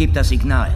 [0.00, 0.70] Gib das Signal,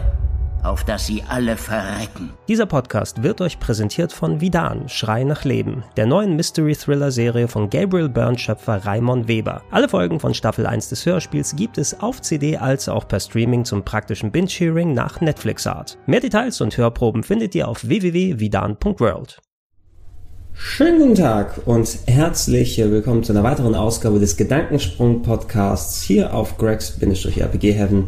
[0.61, 2.29] auf das sie alle verrecken.
[2.47, 8.07] Dieser Podcast wird euch präsentiert von Vidan, Schrei nach Leben, der neuen Mystery-Thriller-Serie von Gabriel
[8.07, 9.63] Byrne-Schöpfer Raimon Weber.
[9.71, 13.65] Alle Folgen von Staffel 1 des Hörspiels gibt es auf CD als auch per Streaming
[13.65, 15.97] zum praktischen Binge-Hearing nach Netflix-Art.
[16.05, 19.41] Mehr Details und Hörproben findet ihr auf www.vidan.world.
[20.57, 26.57] Schönen guten Tag und herzlich willkommen zu einer weiteren Ausgabe des Gedankensprung Podcasts hier auf
[26.57, 28.03] gregs-rpgheaven.de.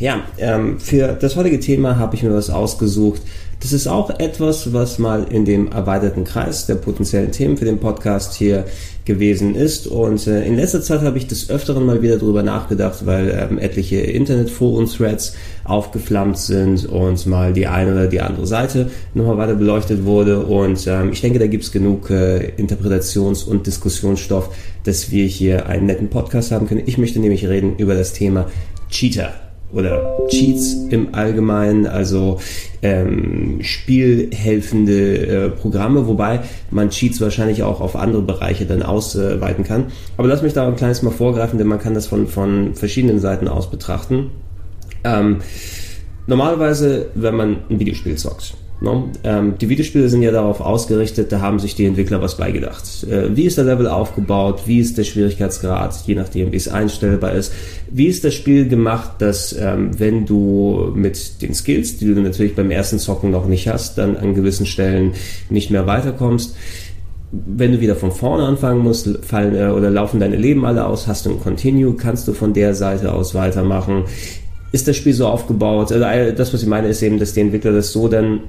[0.00, 3.22] Ja, ähm, für das heutige Thema habe ich mir was ausgesucht.
[3.60, 7.78] Das ist auch etwas, was mal in dem erweiterten Kreis der potenziellen Themen für den
[7.78, 8.64] Podcast hier
[9.04, 9.88] gewesen ist.
[9.88, 13.58] Und äh, in letzter Zeit habe ich des Öfteren mal wieder darüber nachgedacht, weil ähm,
[13.58, 15.34] etliche Internetforen-Threads
[15.64, 20.46] aufgeflammt sind und mal die eine oder die andere Seite nochmal weiter beleuchtet wurde.
[20.46, 25.66] Und ähm, ich denke, da gibt es genug äh, Interpretations- und Diskussionsstoff, dass wir hier
[25.66, 26.82] einen netten Podcast haben können.
[26.86, 28.46] Ich möchte nämlich reden über das Thema
[28.88, 32.40] Cheater oder Cheats im Allgemeinen, also
[32.82, 39.86] ähm, spielhelfende äh, Programme, wobei man Cheats wahrscheinlich auch auf andere Bereiche dann ausweiten kann.
[40.16, 43.20] Aber lass mich da ein kleines Mal vorgreifen, denn man kann das von, von verschiedenen
[43.20, 44.30] Seiten aus betrachten.
[45.04, 45.38] Ähm,
[46.26, 49.10] normalerweise, wenn man ein Videospiel zockt, No?
[49.24, 53.04] Ähm, die Videospiele sind ja darauf ausgerichtet, da haben sich die Entwickler was beigedacht.
[53.04, 54.62] Äh, wie ist der Level aufgebaut?
[54.66, 56.06] Wie ist der Schwierigkeitsgrad?
[56.06, 57.52] Je nachdem, wie es einstellbar ist.
[57.90, 62.54] Wie ist das Spiel gemacht, dass ähm, wenn du mit den Skills, die du natürlich
[62.54, 65.12] beim ersten Zocken noch nicht hast, dann an gewissen Stellen
[65.50, 66.54] nicht mehr weiterkommst?
[67.30, 71.06] wenn du wieder von vorne anfangen musst, fallen äh, oder laufen deine Leben alle aus,
[71.06, 74.04] hast du ein Continue, kannst du von der Seite aus weitermachen.
[74.72, 75.92] Ist das Spiel so aufgebaut?
[75.92, 78.40] Also äh, das, was ich meine, ist eben, dass die Entwickler das so dann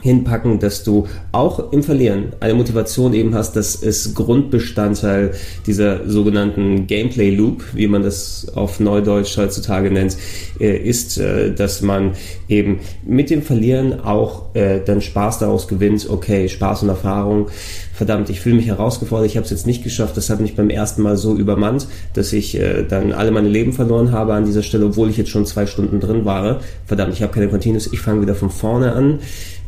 [0.00, 5.32] hinpacken, dass du auch im Verlieren eine Motivation eben hast, dass es Grundbestandteil
[5.66, 10.16] dieser sogenannten Gameplay Loop, wie man das auf Neudeutsch heutzutage nennt,
[10.58, 12.12] äh, ist, äh, dass man
[12.48, 17.48] eben mit dem Verlieren auch äh, dann Spaß daraus gewinnt, okay, Spaß und Erfahrung,
[17.92, 20.70] verdammt, ich fühle mich herausgefordert, ich habe es jetzt nicht geschafft, das hat mich beim
[20.70, 22.58] ersten Mal so übermannt, dass ich
[22.88, 26.00] dann alle meine Leben verloren habe an dieser Stelle, obwohl ich jetzt schon zwei Stunden
[26.00, 26.60] drin war.
[26.86, 29.18] Verdammt, ich habe keine Continuous, ich fange wieder von vorne an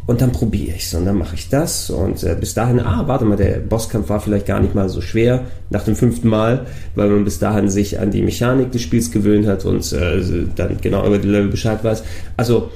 [0.07, 3.05] und dann probiere ich es und dann mache ich das und äh, bis dahin, ah,
[3.07, 6.67] warte mal, der Bosskampf war vielleicht gar nicht mal so schwer nach dem fünften Mal,
[6.95, 10.21] weil man bis dahin sich an die Mechanik des Spiels gewöhnt hat und äh,
[10.57, 12.03] dann genau über die Level Bescheid weiß.
[12.37, 12.71] Also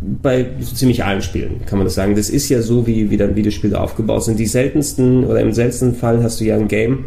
[0.00, 2.16] bei so ziemlich allen Spielen kann man das sagen.
[2.16, 4.38] Das ist ja so, wie, wie dann Videospiele aufgebaut sind.
[4.38, 7.06] Die seltensten oder im seltensten Fall hast du ja ein Game,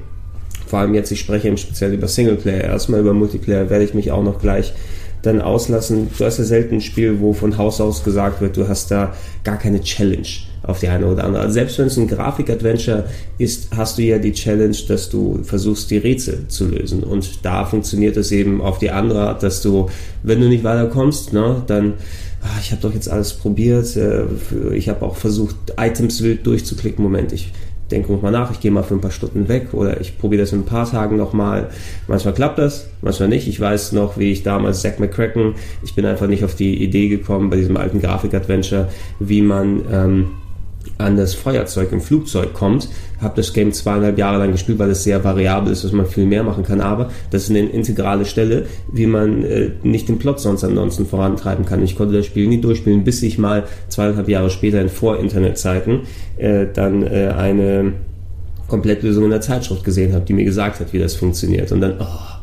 [0.69, 4.11] vor allem jetzt, ich spreche im speziell über Singleplayer, erstmal über Multiplayer werde ich mich
[4.11, 4.73] auch noch gleich
[5.21, 6.09] dann auslassen.
[6.17, 9.13] Du hast ja selten ein Spiel, wo von Haus aus gesagt wird, du hast da
[9.43, 10.27] gar keine Challenge
[10.63, 11.43] auf die eine oder andere.
[11.43, 13.05] Also selbst wenn es ein Grafik-Adventure
[13.37, 17.03] ist, hast du ja die Challenge, dass du versuchst, die Rätsel zu lösen.
[17.03, 19.89] Und da funktioniert es eben auf die andere Art, dass du,
[20.23, 21.93] wenn du nicht weiterkommst, ne, dann
[22.41, 24.23] ah, ich habe doch jetzt alles probiert, äh,
[24.73, 27.03] ich habe auch versucht, Items wild durchzuklicken.
[27.03, 27.51] Moment, ich
[27.89, 30.53] denke nochmal nach, ich gehe mal für ein paar Stunden weg oder ich probiere das
[30.53, 31.69] in ein paar Tagen nochmal.
[32.07, 33.47] Manchmal klappt das, manchmal nicht.
[33.47, 37.09] Ich weiß noch, wie ich damals Zack McCracken, ich bin einfach nicht auf die Idee
[37.09, 38.89] gekommen bei diesem alten Grafik-Adventure,
[39.19, 40.31] wie man ähm,
[40.99, 42.89] an das Feuerzeug im Flugzeug kommt.
[43.21, 46.25] Habe das Game zweieinhalb Jahre lang gespielt, weil es sehr variabel ist, dass man viel
[46.25, 46.81] mehr machen kann.
[46.81, 51.65] Aber das ist eine integrale Stelle, wie man äh, nicht den Plot sonst ansonsten vorantreiben
[51.65, 51.81] kann.
[51.83, 56.01] Ich konnte das Spiel nie durchspielen, bis ich mal zweieinhalb Jahre später in Vor-Internet-Zeiten
[56.37, 57.93] äh, dann äh, eine
[58.67, 61.71] Komplettlösung in der Zeitschrift gesehen habe, die mir gesagt hat, wie das funktioniert.
[61.71, 62.38] Und dann, oh,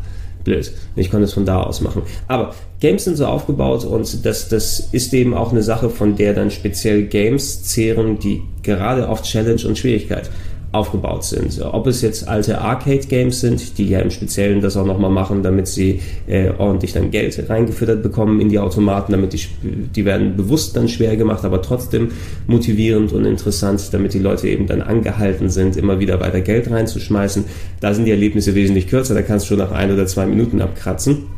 [0.46, 0.72] blöd.
[0.94, 2.02] Ich konnte es von da aus machen.
[2.28, 6.32] Aber Games sind so aufgebaut und das, das ist eben auch eine Sache, von der
[6.32, 10.30] dann speziell Games zehren, die gerade auf Challenge und Schwierigkeit
[10.76, 11.60] aufgebaut sind.
[11.62, 15.66] Ob es jetzt alte Arcade-Games sind, die ja im Speziellen das auch nochmal machen, damit
[15.66, 20.76] sie äh, ordentlich dann Geld reingefüttert bekommen in die Automaten, damit die, die werden bewusst
[20.76, 22.12] dann schwer gemacht, aber trotzdem
[22.46, 27.44] motivierend und interessant, damit die Leute eben dann angehalten sind, immer wieder weiter Geld reinzuschmeißen.
[27.80, 30.60] Da sind die Erlebnisse wesentlich kürzer, da kannst du schon nach ein oder zwei Minuten
[30.60, 31.35] abkratzen.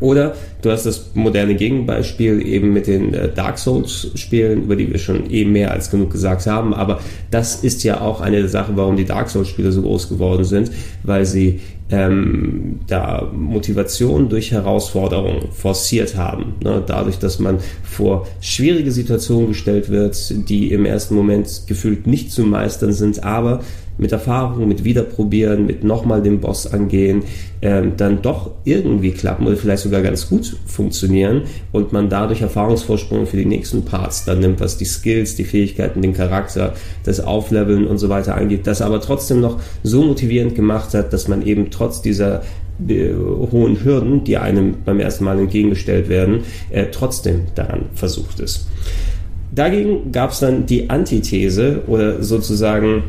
[0.00, 4.90] Oder du hast das moderne Gegenbeispiel eben mit den äh, Dark Souls Spielen, über die
[4.90, 6.74] wir schon eh mehr als genug gesagt haben.
[6.74, 7.00] Aber
[7.30, 10.44] das ist ja auch eine der Sachen, warum die Dark Souls Spiele so groß geworden
[10.44, 10.70] sind,
[11.02, 11.60] weil sie
[11.90, 16.54] ähm, da Motivation durch Herausforderungen forciert haben.
[16.62, 16.82] Ne?
[16.84, 22.42] Dadurch, dass man vor schwierige Situationen gestellt wird, die im ersten Moment gefühlt nicht zu
[22.42, 23.60] meistern sind, aber
[23.98, 27.22] mit Erfahrung, mit Wiederprobieren, mit nochmal den Boss angehen,
[27.62, 31.42] ähm, dann doch irgendwie klappen oder vielleicht sogar ganz gut funktionieren
[31.72, 36.02] und man dadurch Erfahrungsvorsprung für die nächsten Parts dann nimmt, was die Skills, die Fähigkeiten,
[36.02, 36.74] den Charakter,
[37.04, 41.28] das Aufleveln und so weiter angeht, das aber trotzdem noch so motivierend gemacht hat, dass
[41.28, 42.42] man eben trotz dieser
[42.88, 43.12] äh,
[43.52, 46.40] hohen Hürden, die einem beim ersten Mal entgegengestellt werden,
[46.70, 48.68] äh, trotzdem daran versucht ist.
[49.54, 53.04] Dagegen gab es dann die Antithese oder sozusagen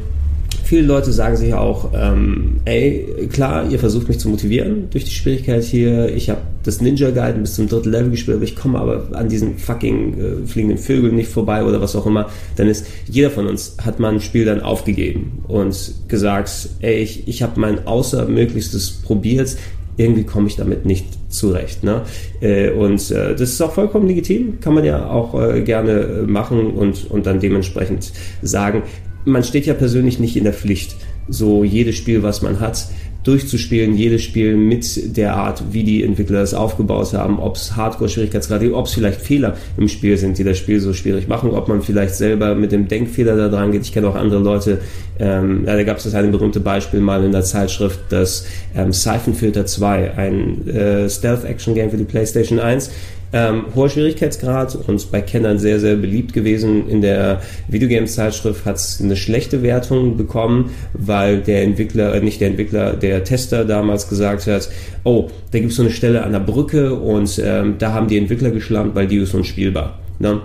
[0.64, 5.12] Viele Leute sagen sich auch, ähm, ey, klar, ihr versucht mich zu motivieren durch die
[5.12, 6.14] Schwierigkeit hier.
[6.14, 9.30] Ich habe das Ninja Guide bis zum dritten Level gespielt, aber ich komme aber an
[9.30, 12.30] diesen fucking äh, fliegenden Vögeln nicht vorbei oder was auch immer.
[12.58, 17.28] Dann ist jeder von uns hat mal ein Spiel dann aufgegeben und gesagt, ey, ich,
[17.28, 19.56] ich habe mein Außermöglichstes probiert
[20.00, 21.84] irgendwie komme ich damit nicht zurecht.
[21.84, 22.04] Ne?
[22.40, 26.68] Äh, und äh, das ist auch vollkommen legitim, kann man ja auch äh, gerne machen
[26.68, 28.12] und, und dann dementsprechend
[28.44, 28.84] sagen,
[29.26, 30.96] man steht ja persönlich nicht in der Pflicht,
[31.28, 32.88] so jedes Spiel, was man hat,
[33.28, 38.64] durchzuspielen, jedes Spiel mit der Art, wie die Entwickler es aufgebaut haben, ob es Hardcore-Schwierigkeitsgrad,
[38.72, 41.82] ob es vielleicht Fehler im Spiel sind, die das Spiel so schwierig machen, ob man
[41.82, 43.82] vielleicht selber mit dem Denkfehler da dran geht.
[43.82, 44.80] Ich kenne auch andere Leute,
[45.20, 48.46] ähm, ja, da gab es das eine berühmte Beispiel mal in der Zeitschrift, dass
[48.76, 52.92] ähm, Siphon Filter 2, ein äh, Stealth-Action-Game für die PlayStation 1,
[53.34, 56.90] ähm, hoher Schwierigkeitsgrad und bei Kennern sehr, sehr beliebt gewesen.
[56.90, 62.50] In der Videogames-Zeitschrift hat es eine schlechte Wertung bekommen, weil der Entwickler, äh, nicht der
[62.50, 64.70] Entwickler, der Tester damals gesagt hat,
[65.04, 68.18] oh, da gibt es so eine Stelle an der Brücke und ähm, da haben die
[68.18, 70.00] Entwickler geschlampt, weil die ist unspielbar.
[70.20, 70.42] Ne?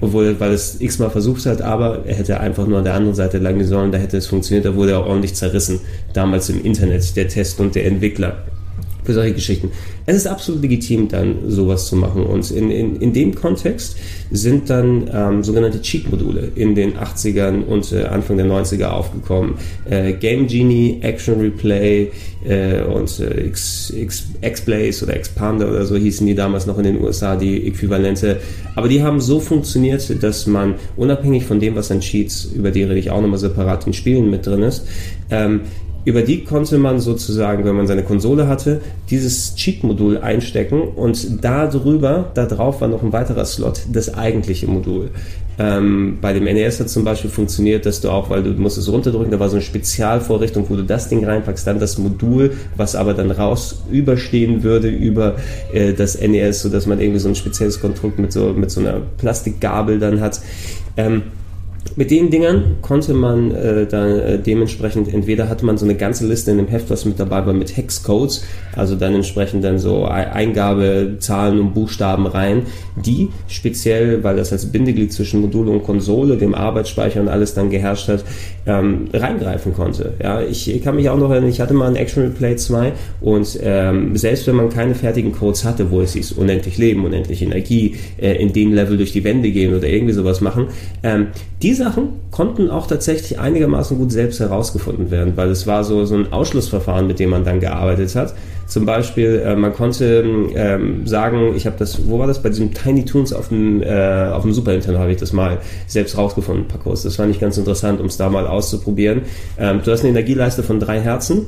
[0.00, 3.38] obwohl, weil es x-mal versucht hat, aber er hätte einfach nur an der anderen Seite
[3.38, 5.80] lang sollen, da hätte es funktioniert, da wurde er ordentlich zerrissen,
[6.12, 8.44] damals im Internet, der Test und der Entwickler
[9.04, 9.70] für solche Geschichten.
[10.06, 12.24] Es ist absolut legitim, dann sowas zu machen.
[12.24, 13.96] Und in, in, in dem Kontext
[14.30, 19.54] sind dann ähm, sogenannte Cheat-Module in den 80ern und äh, Anfang der 90er aufgekommen.
[19.88, 22.10] Äh, Game Genie, Action Replay
[22.44, 26.84] äh, und äh, X, X, X-Blaze oder Expander oder so hießen die damals noch in
[26.84, 28.40] den USA, die Äquivalente.
[28.74, 32.82] Aber die haben so funktioniert, dass man unabhängig von dem, was an Cheats, über die
[32.82, 34.86] rede ich auch nochmal separat in Spielen mit drin ist,
[35.30, 35.62] ähm,
[36.04, 38.80] über die konnte man sozusagen, wenn man seine Konsole hatte,
[39.10, 44.66] dieses Cheat-Modul einstecken und da drüber, da drauf war noch ein weiterer Slot, das eigentliche
[44.66, 45.10] Modul.
[45.56, 48.90] Ähm, bei dem NES hat zum Beispiel funktioniert, dass du auch, weil du musst es
[48.90, 52.96] runterdrücken, da war so eine Spezialvorrichtung, wo du das Ding reinpackst, dann das Modul, was
[52.96, 55.36] aber dann raus überstehen würde über
[55.72, 59.00] äh, das NES, sodass man irgendwie so ein spezielles Konstrukt mit so, mit so einer
[59.18, 60.40] Plastikgabel dann hat.
[60.96, 61.22] Ähm,
[61.96, 66.26] mit den Dingern konnte man äh, dann äh, dementsprechend, entweder hatte man so eine ganze
[66.26, 68.44] Liste in dem Heft, was mit dabei war, mit Hexcodes,
[68.74, 72.62] also dann entsprechend dann so Eingabezahlen und Buchstaben rein,
[72.96, 77.70] die speziell, weil das als Bindeglied zwischen Modul und Konsole, dem Arbeitsspeicher und alles dann
[77.70, 78.24] geherrscht hat,
[78.66, 80.14] ähm, reingreifen konnte.
[80.22, 82.92] Ja, ich, ich kann mich auch noch erinnern, ich hatte mal ein Action Replay 2
[83.20, 87.42] und ähm, selbst wenn man keine fertigen Codes hatte, wo es hieß, unendlich Leben, unendlich
[87.42, 90.68] Energie, äh, in dem Level durch die Wände gehen oder irgendwie sowas machen,
[91.02, 91.28] ähm,
[91.62, 96.14] die Sachen konnten auch tatsächlich einigermaßen gut selbst herausgefunden werden, weil es war so, so
[96.14, 98.34] ein Ausschlussverfahren, mit dem man dann gearbeitet hat.
[98.66, 100.24] Zum Beispiel, äh, man konnte
[100.54, 102.42] ähm, sagen, ich habe das, wo war das?
[102.42, 105.58] Bei diesem Tiny Toons auf dem, äh, auf dem Super Nintendo habe ich das mal
[105.86, 107.02] selbst rausgefunden, Pacos.
[107.02, 109.22] Das fand ich ganz interessant, um es da mal auszuprobieren.
[109.58, 111.46] Ähm, du hast eine Energieleiste von drei Herzen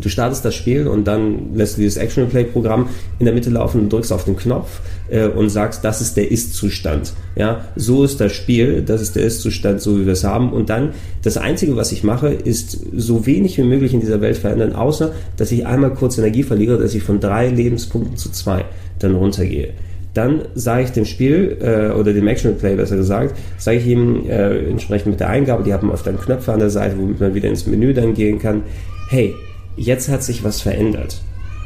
[0.00, 2.88] Du startest das Spiel und dann lässt du dieses Action Replay Programm
[3.18, 4.80] in der Mitte laufen und drückst auf den Knopf
[5.10, 7.12] äh, und sagst, das ist der Ist-Zustand.
[7.36, 10.52] Ja, so ist das Spiel, das ist der Ist-Zustand, so wie wir es haben.
[10.52, 10.90] Und dann
[11.22, 15.12] das Einzige, was ich mache, ist so wenig wie möglich in dieser Welt verändern, außer
[15.36, 18.64] dass ich einmal kurz Energie verliere, dass ich von drei Lebenspunkten zu zwei
[18.98, 19.74] dann runtergehe
[20.14, 24.28] dann sage ich dem Spiel äh, oder dem Action Replay besser gesagt, sage ich ihm
[24.28, 27.34] äh, entsprechend mit der Eingabe, die haben oft dann Knöpfe an der Seite, womit man
[27.34, 28.62] wieder ins Menü dann gehen kann.
[29.08, 29.34] Hey,
[29.76, 31.20] jetzt hat sich was verändert.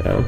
[0.05, 0.25] Ja?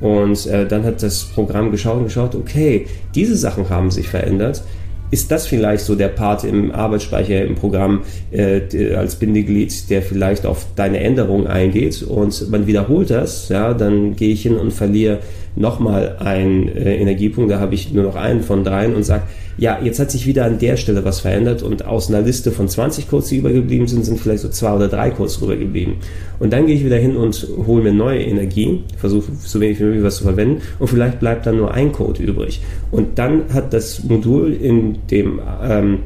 [0.00, 4.62] Und äh, dann hat das Programm geschaut und geschaut, okay, diese Sachen haben sich verändert.
[5.10, 8.02] Ist das vielleicht so der Part im Arbeitsspeicher im Programm
[8.32, 14.16] äh, als Bindeglied, der vielleicht auf deine Änderungen eingeht und man wiederholt das, ja, dann
[14.16, 15.20] gehe ich hin und verliere
[15.54, 19.22] nochmal einen äh, Energiepunkt, da habe ich nur noch einen von dreien und sage,
[19.56, 22.68] ja, jetzt hat sich wieder an der Stelle was verändert und aus einer Liste von
[22.68, 25.96] 20 Codes, die übergeblieben sind, sind vielleicht so zwei oder drei Codes rübergeblieben.
[26.40, 29.84] Und dann gehe ich wieder hin und hole mir neue Energie, versuche so wenig wie
[29.84, 32.60] möglich was zu verwenden und vielleicht bleibt dann nur ein Code übrig.
[32.90, 35.98] Und dann hat das Modul in dem ähm,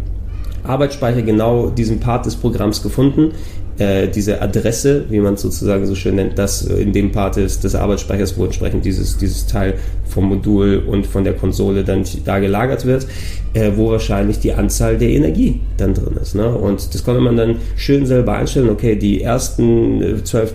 [0.65, 3.33] Arbeitsspeicher genau diesen Part des Programms gefunden,
[3.79, 7.65] äh, diese Adresse, wie man es sozusagen so schön nennt, das in dem Part ist
[7.65, 12.39] des Arbeitsspeichers, wo entsprechend dieses, dieses Teil vom Modul und von der Konsole dann da
[12.39, 13.07] gelagert wird,
[13.55, 16.35] äh, wo wahrscheinlich die Anzahl der Energie dann drin ist.
[16.35, 16.49] Ne?
[16.49, 18.69] Und das konnte man dann schön selber einstellen.
[18.69, 20.55] Okay, die ersten 12, äh,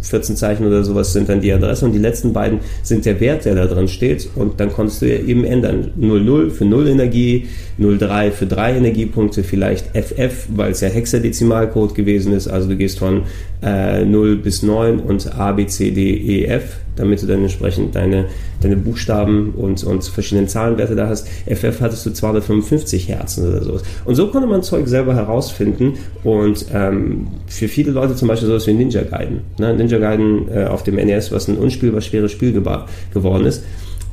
[0.00, 3.44] 14 Zeichen oder sowas sind dann die Adresse und die letzten beiden sind der Wert,
[3.44, 5.90] der da drin steht und dann konntest du eben ändern.
[5.96, 7.46] 00 für 0 Energie,
[7.78, 12.98] 03 für 3 Energiepunkte, vielleicht FF, weil es ja Hexadezimalcode gewesen ist, Also du gehst
[12.98, 13.22] von
[13.62, 17.94] äh, 0 bis 9 und A, B, C, D, E, F, damit du dann entsprechend
[17.94, 18.26] deine,
[18.60, 21.28] deine Buchstaben und, und verschiedene Zahlenwerte da hast.
[21.46, 23.80] FF hattest du 255 Herzen oder so.
[24.04, 28.66] Und so konnte man Zeug selber herausfinden und ähm, für viele Leute zum Beispiel sowas
[28.66, 29.40] wie Ninja Gaiden.
[29.58, 29.74] Ne?
[29.74, 33.64] Ninja Gaiden äh, auf dem NES, was ein unspielbar schweres Spiel geworden ist,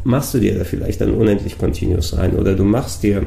[0.04, 3.24] machst du dir da vielleicht dann unendlich Continuous rein oder du machst dir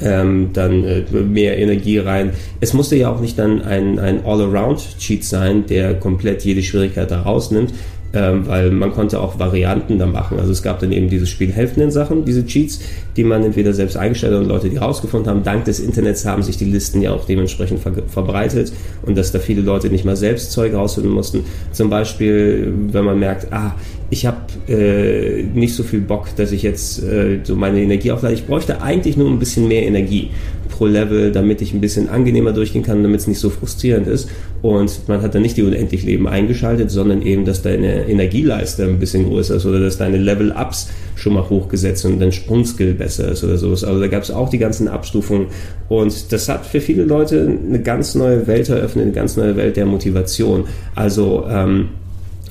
[0.00, 2.32] ähm, dann äh, mehr Energie rein.
[2.60, 7.22] Es musste ja auch nicht dann ein, ein All-Around-Cheat sein, der komplett jede Schwierigkeit da
[7.22, 7.72] rausnimmt,
[8.14, 10.38] ähm, weil man konnte auch Varianten da machen.
[10.38, 12.80] Also es gab dann eben diese spielhelfenden Sachen, diese Cheats,
[13.16, 15.42] die man entweder selbst eingestellt hat und Leute, die rausgefunden haben.
[15.42, 19.38] Dank des Internets haben sich die Listen ja auch dementsprechend ver verbreitet und dass da
[19.38, 21.44] viele Leute nicht mal selbst Zeug rausfinden mussten.
[21.72, 23.74] Zum Beispiel, wenn man merkt, ah,
[24.12, 24.36] ich habe
[24.68, 28.34] äh, nicht so viel Bock, dass ich jetzt äh, so meine Energie auflade.
[28.34, 30.28] Ich bräuchte eigentlich nur ein bisschen mehr Energie
[30.68, 34.28] pro Level, damit ich ein bisschen angenehmer durchgehen kann, damit es nicht so frustrierend ist.
[34.60, 38.98] Und man hat dann nicht die unendlich Leben eingeschaltet, sondern eben, dass deine Energieleiste ein
[38.98, 43.42] bisschen größer ist oder dass deine Level-Ups schon mal hochgesetzt und dein Sprungskill besser ist
[43.44, 43.82] oder sowas.
[43.82, 45.46] Also da gab es auch die ganzen Abstufungen.
[45.88, 49.78] Und das hat für viele Leute eine ganz neue Welt eröffnet, eine ganz neue Welt
[49.78, 50.64] der Motivation.
[50.94, 51.88] Also ähm,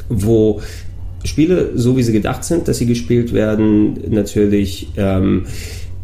[0.09, 0.59] wo
[1.23, 5.45] Spiele, so wie sie gedacht sind, dass sie gespielt werden, natürlich ähm,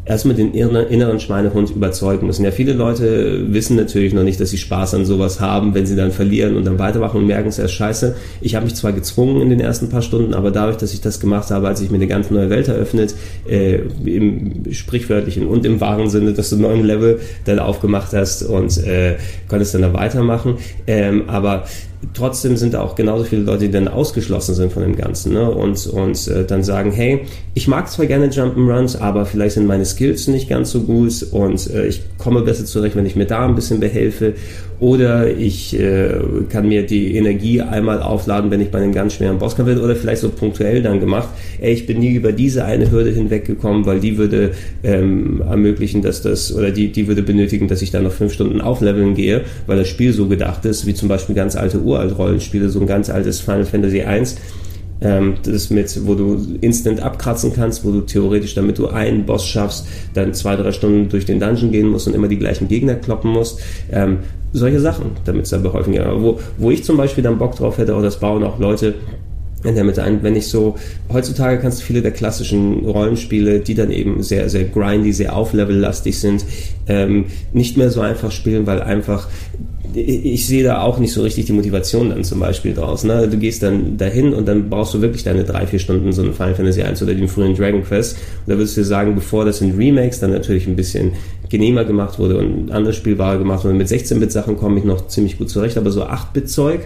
[0.08, 2.46] erstmal den inneren Schweinehund überzeugen müssen.
[2.46, 5.96] Ja, viele Leute wissen natürlich noch nicht, dass sie Spaß an sowas haben, wenn sie
[5.96, 8.16] dann verlieren und dann weitermachen und merken es erst scheiße.
[8.40, 11.20] Ich habe mich zwar gezwungen in den ersten paar Stunden, aber dadurch, dass ich das
[11.20, 13.16] gemacht habe, als ich mir eine ganz neue Welt eröffnet,
[13.50, 18.44] äh, im sprichwörtlichen und im wahren Sinne, dass du einen neuen Level dann aufgemacht hast
[18.44, 19.18] und äh,
[19.50, 20.58] konntest dann da weitermachen.
[20.88, 21.66] Ähm, aber
[22.14, 25.50] trotzdem sind da auch genauso viele Leute, die dann ausgeschlossen sind von dem Ganzen ne?
[25.50, 29.86] und, und äh, dann sagen, hey, ich mag zwar gerne Jump'n'Runs, aber vielleicht sind meine
[29.86, 33.46] Skills nicht ganz so gut und äh, ich komme besser zurecht, wenn ich mir da
[33.46, 34.36] ein bisschen behelfe
[34.80, 36.20] oder ich äh,
[36.50, 39.80] kann mir die Energie einmal aufladen, wenn ich bei einem ganz schweren Bosskampf bin.
[39.80, 41.30] Oder vielleicht so punktuell dann gemacht,
[41.60, 44.52] ey, ich bin nie über diese eine Hürde hinweggekommen, weil die würde
[44.84, 48.62] ähm, ermöglichen, dass das, oder die, die würde benötigen, dass ich dann noch fünf Stunden
[48.62, 52.80] aufleveln gehe, weil das Spiel so gedacht ist, wie zum Beispiel ganz alte Uralt-Rollenspiele, so
[52.80, 54.26] ein ganz altes Final Fantasy I, ähm,
[55.00, 59.86] das mit, wo du instant abkratzen kannst, wo du theoretisch, damit du einen Boss schaffst,
[60.14, 63.32] dann zwei, drei Stunden durch den Dungeon gehen musst und immer die gleichen Gegner kloppen
[63.32, 63.60] musst.
[63.92, 64.20] Ähm,
[64.54, 66.04] solche Sachen, damit es da beholfen geht.
[66.06, 68.96] Wo, wo ich zum Beispiel dann Bock drauf hätte, auch das bauen auch Leute
[69.64, 70.24] in der Mitte ein.
[70.24, 70.76] Wenn ich so,
[71.12, 76.20] heutzutage kannst du viele der klassischen Rollenspiele, die dann eben sehr, sehr grindy, sehr auflevellastig
[76.20, 76.46] sind,
[76.88, 79.28] ähm, nicht mehr so einfach spielen, weil einfach
[79.98, 83.04] ich sehe da auch nicht so richtig die Motivation dann zum Beispiel draus.
[83.04, 83.28] Ne?
[83.28, 86.34] Du gehst dann dahin und dann brauchst du wirklich deine drei, vier Stunden so ein
[86.34, 88.18] Final Fantasy 1 oder den frühen Dragon Quest.
[88.46, 91.14] Und da würdest du sagen, bevor das in Remakes dann natürlich ein bisschen
[91.50, 95.50] genehmer gemacht wurde und andere Spielware gemacht wurde, mit 16-Bit-Sachen komme ich noch ziemlich gut
[95.50, 96.82] zurecht, aber so 8-Bit-Zeug,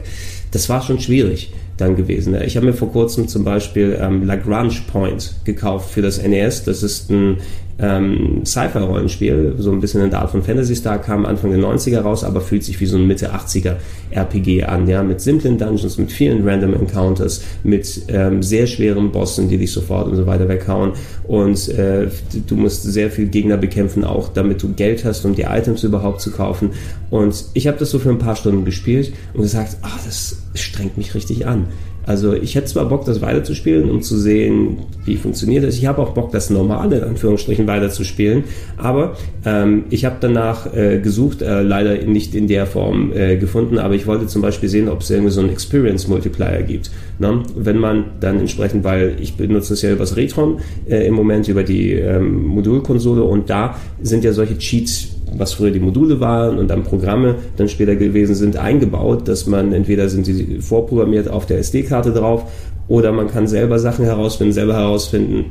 [0.52, 2.36] das war schon schwierig dann gewesen.
[2.46, 6.64] Ich habe mir vor kurzem zum Beispiel ähm, Lagrange Point gekauft für das NES.
[6.64, 7.38] Das ist ein
[7.82, 12.02] ähm, Sci-Fi-Rollenspiel, so ein bisschen in der Art von Fantasy Star, kam Anfang der 90er
[12.02, 13.76] raus, aber fühlt sich wie so ein Mitte 80er
[14.12, 19.50] RPG an, ja, mit simplen Dungeons, mit vielen Random Encounters, mit ähm, sehr schweren Bossen,
[19.50, 20.94] die dich sofort und so weiter weghauen
[21.28, 22.08] und äh,
[22.48, 26.22] du musst sehr viel Gegner bekämpfen, auch damit du Geld hast, um die Items überhaupt
[26.22, 26.72] zu kaufen
[27.10, 30.98] und ich habe das so für ein paar Stunden gespielt und gesagt, ah, das strengt
[30.98, 31.68] mich richtig an.
[32.06, 35.78] Also ich hätte zwar Bock, das weiterzuspielen, um zu sehen, wie funktioniert das.
[35.78, 38.46] Ich habe auch Bock, das normale in Anführungsstrichen weiterzuspielen.
[38.78, 39.16] Aber
[39.46, 43.96] ähm, ich habe danach äh, gesucht, äh, leider nicht in der Form äh, gefunden, aber
[43.96, 46.92] ich wollte zum Beispiel sehen, ob es irgendwie so einen Experience Multiplier gibt.
[47.20, 47.44] Ne?
[47.56, 51.64] Wenn man dann entsprechend, weil ich benutze es ja übers Retron äh, im Moment über
[51.64, 56.68] die ähm, Modulkonsole und da sind ja solche Cheats was früher die Module waren und
[56.70, 61.60] dann Programme dann später gewesen sind, eingebaut, dass man entweder sind sie vorprogrammiert auf der
[61.60, 62.44] SD-Karte drauf
[62.88, 65.46] oder man kann selber Sachen herausfinden, selber herausfinden,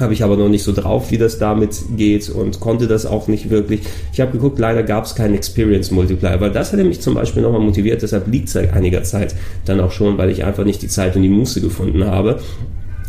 [0.00, 3.28] habe ich aber noch nicht so drauf, wie das damit geht und konnte das auch
[3.28, 3.80] nicht wirklich.
[4.12, 7.42] Ich habe geguckt, leider gab es keinen Experience Multiplier, weil das hätte mich zum Beispiel
[7.42, 9.34] nochmal motiviert, deshalb liegt es seit einiger Zeit
[9.64, 12.40] dann auch schon, weil ich einfach nicht die Zeit und die Muße gefunden habe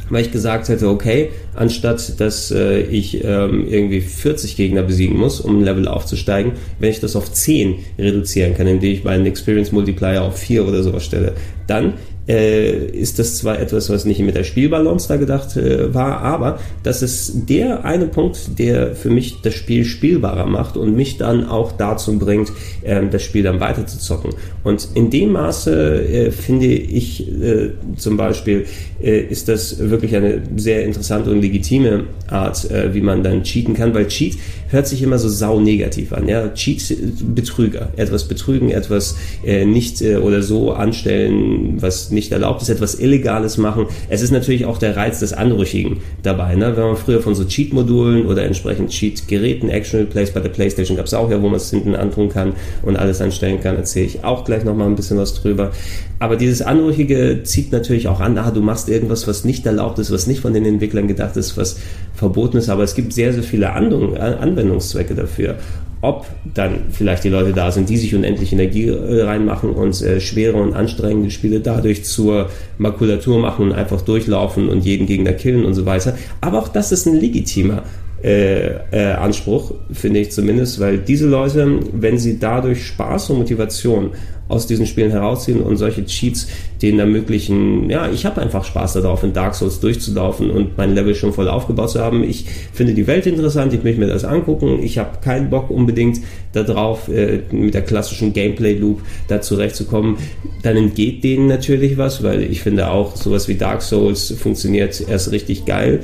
[0.09, 5.39] weil ich gesagt hätte, okay, anstatt dass äh, ich ähm, irgendwie 40 Gegner besiegen muss,
[5.39, 9.71] um ein Level aufzusteigen, wenn ich das auf 10 reduzieren kann, indem ich meinen Experience
[9.71, 11.33] Multiplier auf 4 oder sowas stelle,
[11.67, 11.93] dann
[12.27, 16.59] äh, ist das zwar etwas, was nicht mit der Spielbalance da gedacht äh, war, aber
[16.83, 21.45] das ist der eine Punkt, der für mich das Spiel spielbarer macht und mich dann
[21.45, 22.51] auch dazu bringt,
[22.83, 24.31] äh, das Spiel dann weiter zu zocken.
[24.63, 28.65] Und in dem Maße äh, finde ich äh, zum Beispiel,
[29.01, 33.93] äh, ist das wirklich eine sehr interessante und legitime Art, wie man dann cheaten kann,
[33.93, 34.37] weil Cheat
[34.73, 36.27] hört sich immer so sau negativ an.
[36.27, 36.97] Ja, Cheat,
[37.35, 39.15] Betrüger, etwas betrügen, etwas
[39.45, 43.85] äh, nicht äh, oder so anstellen, was nicht erlaubt ist, etwas Illegales machen.
[44.09, 46.55] Es ist natürlich auch der Reiz des Anrüchigen dabei.
[46.55, 46.75] Ne?
[46.75, 51.05] Wenn man früher von so Cheat-Modulen oder entsprechend Cheat-Geräten, Action Replays bei der PlayStation gab
[51.05, 54.23] es auch ja, wo man es hinten antun kann und alles anstellen kann, erzähle ich
[54.23, 55.71] auch gleich nochmal ein bisschen was drüber.
[56.19, 60.09] Aber dieses Anrüchige zieht natürlich auch an, ah, du machst irgendwas, was nicht erlaubt ist,
[60.09, 61.77] was nicht von den Entwicklern gedacht ist, was
[62.13, 62.69] verboten ist.
[62.69, 65.57] Aber es gibt sehr, sehr viele Anwendungszwecke dafür
[66.03, 70.19] ob dann vielleicht die Leute da sind, die sich unendlich Energie äh, reinmachen und äh,
[70.19, 75.63] schwere und anstrengende Spiele dadurch zur Makulatur machen und einfach durchlaufen und jeden Gegner killen
[75.63, 76.17] und so weiter.
[76.41, 77.83] Aber auch das ist ein legitimer
[78.23, 84.11] äh, äh, Anspruch, finde ich zumindest, weil diese Leute, wenn sie dadurch Spaß und Motivation
[84.47, 86.47] aus diesen Spielen herausziehen und solche Cheats
[86.81, 91.15] denen ermöglichen, ja, ich habe einfach Spaß darauf, in Dark Souls durchzulaufen und mein Level
[91.15, 92.23] schon voll aufgebaut zu haben.
[92.23, 94.79] Ich finde die Welt interessant, ich möchte mir das angucken.
[94.81, 96.19] Ich habe keinen Bock unbedingt
[96.53, 100.17] darauf, äh, mit der klassischen Gameplay-Loop da zurechtzukommen.
[100.61, 105.31] Dann entgeht denen natürlich was, weil ich finde auch sowas wie Dark Souls funktioniert erst
[105.31, 106.03] richtig geil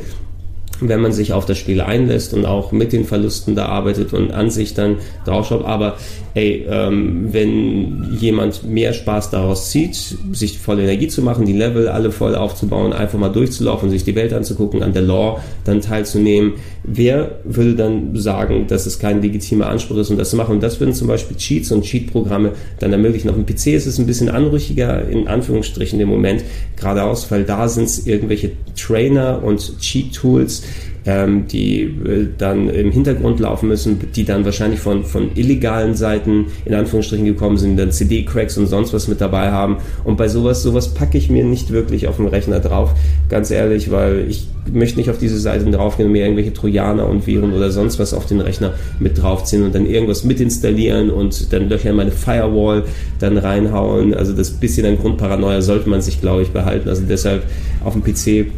[0.82, 4.32] wenn man sich auf das Spiel einlässt und auch mit den Verlusten da arbeitet und
[4.32, 5.66] an sich dann draufschaut.
[5.66, 5.98] Aber
[6.34, 11.88] ey, ähm, wenn jemand mehr Spaß daraus zieht, sich voll Energie zu machen, die Level
[11.88, 16.54] alle voll aufzubauen, einfach mal durchzulaufen, sich die Welt anzugucken, an der Lore dann teilzunehmen,
[16.92, 20.56] wer würde dann sagen, dass es kein legitimer Anspruch ist, um das zu machen?
[20.56, 23.30] Und das würden zum Beispiel Cheats und Cheat-Programme dann ermöglichen.
[23.30, 26.44] Auf dem PC ist es ein bisschen anrüchiger, in Anführungsstrichen im Moment,
[26.76, 30.64] geradeaus, weil da sind es irgendwelche Trainer und Cheat-Tools,
[31.06, 36.48] ähm, die äh, dann im Hintergrund laufen müssen, die dann wahrscheinlich von, von illegalen Seiten
[36.66, 39.78] in Anführungsstrichen gekommen sind, dann CD-Cracks und sonst was mit dabei haben.
[40.04, 42.94] Und bei sowas, sowas packe ich mir nicht wirklich auf dem Rechner drauf,
[43.30, 47.26] ganz ehrlich, weil ich möchte nicht auf diese Seiten draufgehen und mir irgendwelche Trojaner und
[47.26, 51.52] Viren oder sonst was auf den Rechner mit draufziehen und dann irgendwas mit installieren und
[51.54, 52.84] dann Löcher in meine Firewall
[53.20, 54.14] dann reinhauen.
[54.14, 56.90] Also das bisschen an Grundparanoia sollte man sich, glaube ich, behalten.
[56.90, 57.44] Also deshalb
[57.84, 58.52] auf dem PC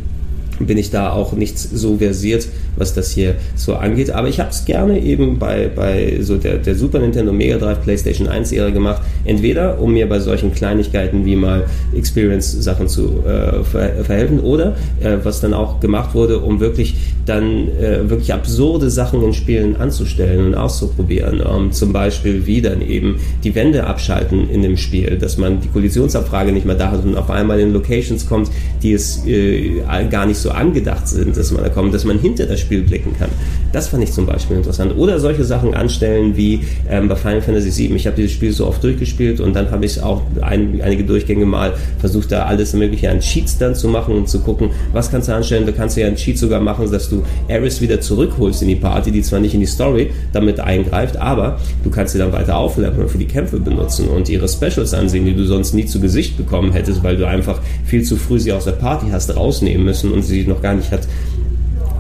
[0.66, 4.12] bin ich da auch nicht so versiert, was das hier so angeht.
[4.12, 7.82] Aber ich habe es gerne eben bei, bei so der, der Super Nintendo Mega Drive
[7.84, 9.02] PlayStation 1 Ära gemacht.
[9.26, 15.18] Entweder um mir bei solchen Kleinigkeiten wie mal Experience-Sachen zu äh, ver verhelfen oder äh,
[15.24, 20.48] was dann auch gemacht wurde, um wirklich dann äh, wirklich absurde Sachen in Spielen anzustellen
[20.48, 21.42] und auszuprobieren.
[21.46, 25.68] Ähm, zum Beispiel wie dann eben die Wände abschalten in dem Spiel, dass man die
[25.68, 28.50] Kollisionsabfrage nicht mehr da hat und auf einmal in Locations kommt,
[28.82, 32.46] die es äh, gar nicht so angedacht sind, dass man da kommt, dass man hinter
[32.46, 33.30] das Spiel blicken kann.
[33.72, 34.94] Das fand ich zum Beispiel interessant.
[34.98, 37.96] Oder solche Sachen anstellen wie ähm, bei Final Fantasy VII.
[37.96, 41.46] Ich habe dieses Spiel so oft durchgespielt und dann habe ich auch ein, einige Durchgänge
[41.46, 45.30] mal versucht, da alles Mögliche an Cheats dann zu machen und zu gucken, was kannst
[45.30, 45.66] du anstellen.
[45.66, 48.76] Da kannst du ja einen Cheat sogar machen, dass du Eris wieder zurückholst in die
[48.76, 52.58] Party, die zwar nicht in die Story damit eingreift, aber du kannst sie dann weiter
[52.58, 56.00] aufleveln und für die Kämpfe benutzen und ihre Specials ansehen, die du sonst nie zu
[56.00, 59.86] Gesicht bekommen hättest, weil du einfach viel zu früh sie aus der Party hast rausnehmen
[59.86, 61.02] müssen und sie noch gar nicht hat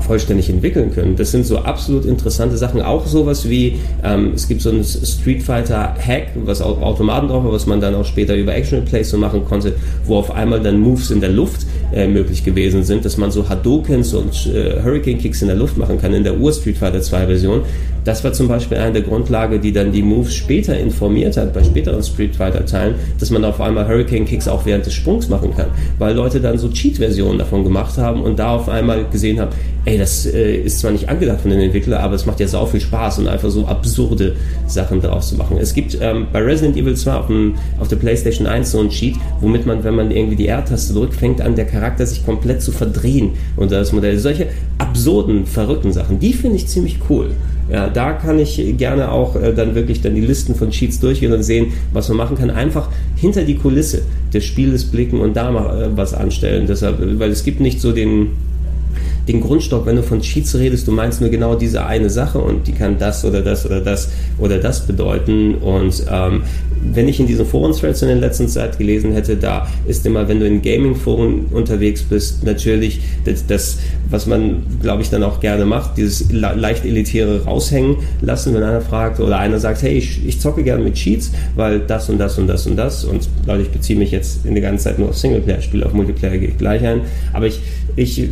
[0.03, 1.15] vollständig entwickeln können.
[1.15, 2.81] Das sind so absolut interessante Sachen.
[2.81, 7.43] Auch sowas wie, ähm, es gibt so ein Street Fighter Hack, was auch Automaten drauf
[7.43, 9.73] hat, was man dann auch später über Action Plays so machen konnte,
[10.05, 13.47] wo auf einmal dann Moves in der Luft äh, möglich gewesen sind, dass man so
[13.47, 17.01] Hadokens und äh, Hurricane Kicks in der Luft machen kann in der Ur Street Fighter
[17.01, 17.61] 2 Version.
[18.03, 21.63] Das war zum Beispiel eine der Grundlage, die dann die Moves später informiert hat, bei
[21.63, 25.55] späteren Street Fighter Teilen, dass man auf einmal Hurricane Kicks auch während des Sprungs machen
[25.55, 25.67] kann,
[25.99, 29.51] weil Leute dann so Cheat-Versionen davon gemacht haben und da auf einmal gesehen haben,
[29.85, 32.65] ey, das äh, ist zwar nicht angedacht von den Entwicklern, aber es macht ja sau
[32.65, 34.35] viel Spaß und einfach so absurde
[34.67, 35.57] Sachen daraus zu machen.
[35.59, 38.89] Es gibt ähm, bei Resident Evil 2 auf, dem, auf der PlayStation 1 so ein
[38.89, 42.61] Cheat, womit man, wenn man irgendwie die R-Taste drückt, fängt an, der Charakter sich komplett
[42.61, 44.17] zu verdrehen unter das Modell.
[44.17, 47.31] Solche absurden, verrückten Sachen, die finde ich ziemlich cool.
[47.71, 51.31] Ja, da kann ich gerne auch äh, dann wirklich dann die Listen von Cheats durchgehen
[51.31, 52.49] und sehen, was man machen kann.
[52.49, 54.01] Einfach hinter die Kulisse
[54.34, 56.65] des Spieles blicken und da mal äh, was anstellen.
[56.67, 58.31] Deshalb, weil es gibt nicht so den
[59.27, 62.67] den Grundstock, wenn du von Cheats redest, du meinst nur genau diese eine Sache und
[62.67, 65.55] die kann das oder das oder das oder das bedeuten.
[65.55, 66.43] Und ähm,
[66.93, 70.39] wenn ich in diesen Foren-Threads in der letzten Zeit gelesen hätte, da ist immer, wenn
[70.39, 73.77] du in Gaming-Foren unterwegs bist, natürlich das, das
[74.09, 78.81] was man, glaube ich, dann auch gerne macht, dieses leicht elitäre raushängen lassen, wenn einer
[78.81, 82.37] fragt oder einer sagt, hey, ich, ich zocke gerne mit Cheats, weil das und das
[82.37, 85.09] und das und das und Leute, ich beziehe mich jetzt in der ganzen Zeit nur
[85.09, 87.01] auf Singleplayer-Spiele, auf Multiplayer gehe ich gleich ein,
[87.33, 87.61] aber ich,
[87.95, 88.27] ich äh,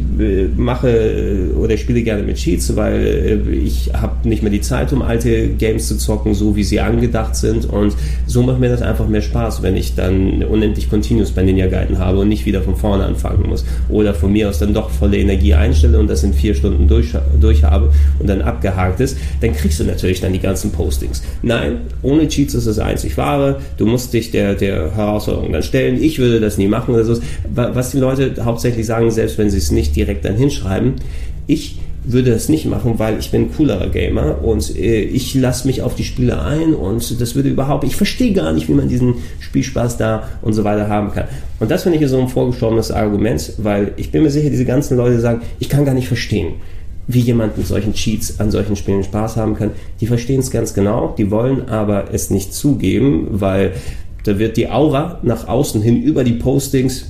[0.55, 4.93] mache äh, oder spiele gerne mit Cheats, weil äh, ich habe nicht mehr die Zeit,
[4.93, 7.65] um alte Games zu zocken, so wie sie angedacht sind.
[7.65, 11.67] Und so macht mir das einfach mehr Spaß, wenn ich dann unendlich Continuous bei Ninja
[11.67, 13.65] Gaiden habe und nicht wieder von vorne anfangen muss.
[13.89, 17.13] Oder von mir aus dann doch volle Energie einstelle und das in vier Stunden durch,
[17.39, 21.23] durch habe und dann abgehakt ist, dann kriegst du natürlich dann die ganzen Postings.
[21.41, 23.60] Nein, ohne Cheats ist das einzig wahre.
[23.78, 26.02] Du musst dich der, der Herausforderung dann stellen.
[26.02, 27.19] Ich würde das nie machen oder so.
[27.54, 30.95] Was die Leute hauptsächlich sagen, selbst wenn sie es nicht direkt dann hinschreiben,
[31.47, 31.78] ich
[32.12, 35.82] würde das nicht machen, weil ich bin ein coolerer Gamer und äh, ich lasse mich
[35.82, 39.15] auf die Spiele ein und das würde überhaupt, ich verstehe gar nicht, wie man diesen
[39.39, 41.26] Spielspaß da und so weiter haben kann.
[41.60, 44.98] Und das finde ich so ein vorgestorbenes Argument, weil ich bin mir sicher, diese ganzen
[44.98, 46.54] Leute sagen, ich kann gar nicht verstehen,
[47.08, 49.72] wie jemand mit solchen Cheats an solchen Spielen Spaß haben kann.
[50.00, 53.74] Die verstehen es ganz genau, die wollen aber es nicht zugeben, weil
[54.24, 57.06] da wird die Aura nach außen hin über die Postings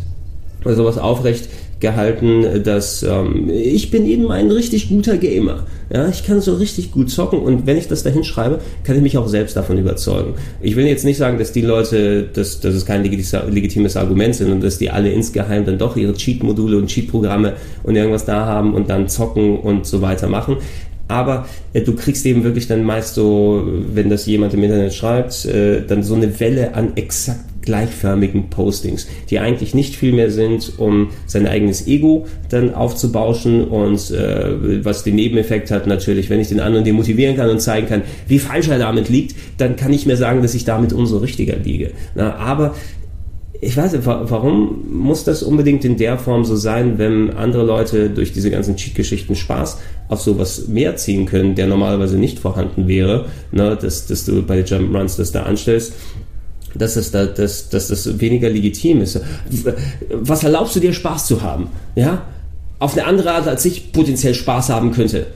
[0.65, 5.65] sowas aufrecht gehalten, dass ähm, ich bin eben ein richtig guter Gamer.
[5.91, 9.01] Ja, ich kann so richtig gut zocken und wenn ich das da hinschreibe, kann ich
[9.01, 10.33] mich auch selbst davon überzeugen.
[10.61, 14.51] Ich will jetzt nicht sagen, dass die Leute, dass, dass es kein legitimes Argument sind
[14.51, 18.73] und dass die alle insgeheim dann doch ihre Cheat-Module und Cheat-Programme und irgendwas da haben
[18.73, 20.57] und dann zocken und so weiter machen
[21.09, 25.43] aber äh, du kriegst eben wirklich dann meist so, wenn das jemand im Internet schreibt,
[25.45, 30.73] äh, dann so eine Welle an exakt gleichförmigen Postings, die eigentlich nicht viel mehr sind,
[30.79, 36.49] um sein eigenes Ego dann aufzubauschen und äh, was den Nebeneffekt hat natürlich, wenn ich
[36.49, 40.07] den anderen demotivieren kann und zeigen kann, wie falsch er damit liegt, dann kann ich
[40.07, 41.91] mir sagen, dass ich damit umso richtiger liege.
[42.15, 42.73] Na, aber
[43.61, 48.09] ich weiß nicht, warum muss das unbedingt in der Form so sein, wenn andere Leute
[48.09, 49.77] durch diese ganzen Cheat-Geschichten Spaß
[50.07, 54.55] auf sowas mehr ziehen können, der normalerweise nicht vorhanden wäre, ne, dass, dass du bei
[54.55, 55.93] den Jump Runs das da anstellst
[56.75, 59.19] dass es da, dass, dass das weniger legitim ist.
[60.11, 61.67] Was erlaubst du dir Spaß zu haben?
[61.95, 62.23] Ja?
[62.79, 65.27] Auf eine andere Art, als ich potenziell Spaß haben könnte.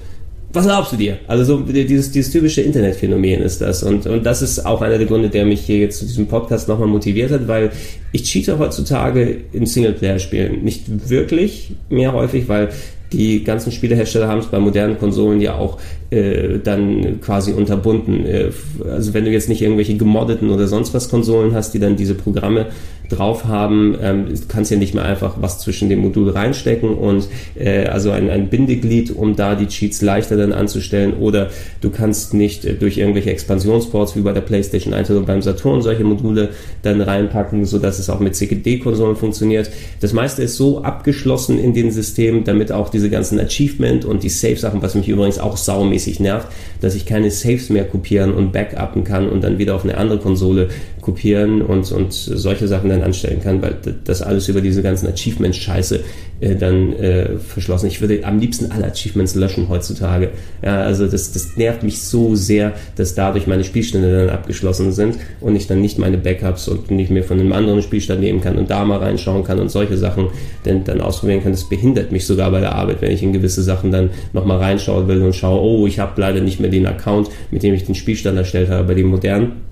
[0.53, 1.17] Was erlaubst du dir?
[1.27, 3.81] Also so dieses, dieses typische Internetphänomen ist das.
[3.81, 6.67] Und, und das ist auch einer der Gründe, der mich hier jetzt zu diesem Podcast
[6.67, 7.71] nochmal motiviert hat, weil
[8.11, 10.63] ich cheate heutzutage in Singleplayer-Spielen.
[10.63, 12.69] Nicht wirklich mehr häufig, weil
[13.11, 15.79] die ganzen Spielehersteller haben es bei modernen Konsolen ja auch
[16.13, 18.25] äh, dann quasi unterbunden.
[18.25, 18.51] Äh,
[18.89, 22.13] also wenn du jetzt nicht irgendwelche gemoddeten oder sonst was Konsolen hast, die dann diese
[22.13, 22.67] Programme
[23.09, 27.85] drauf haben, ähm, kannst ja nicht mehr einfach was zwischen dem Modul reinstecken und äh,
[27.85, 31.49] also ein, ein Bindeglied, um da die Cheats leichter dann anzustellen oder
[31.81, 36.03] du kannst nicht durch irgendwelche Expansionsports wie bei der PlayStation 1 oder beim Saturn solche
[36.03, 36.49] Module
[36.81, 39.69] dann reinpacken, so dass es auch mit CKD-Konsolen funktioniert.
[39.99, 44.29] Das meiste ist so abgeschlossen in den Systemen, damit auch diese ganzen Achievement und die
[44.29, 46.47] Save-Sachen, was mich übrigens auch saumäßig nervt,
[46.81, 50.19] dass ich keine Saves mehr kopieren und backuppen kann und dann wieder auf eine andere
[50.19, 50.69] Konsole
[51.01, 55.99] kopieren und, und solche Sachen dann anstellen kann, weil das alles über diese ganzen Achievements-Scheiße
[56.39, 57.87] äh, dann äh, verschlossen.
[57.87, 60.29] Ich würde am liebsten alle Achievements löschen heutzutage.
[60.63, 65.17] Ja, also das, das nervt mich so sehr, dass dadurch meine Spielstände dann abgeschlossen sind
[65.41, 68.57] und ich dann nicht meine Backups und nicht mehr von einem anderen Spielstand nehmen kann
[68.57, 70.29] und da mal reinschauen kann und solche Sachen
[70.63, 71.51] dann, dann ausprobieren kann.
[71.51, 75.07] Das behindert mich sogar bei der Arbeit, wenn ich in gewisse Sachen dann nochmal reinschauen
[75.07, 77.95] will und schaue, oh, ich habe leider nicht mehr den Account, mit dem ich den
[77.95, 79.63] Spielstand erstellt habe, bei dem modernen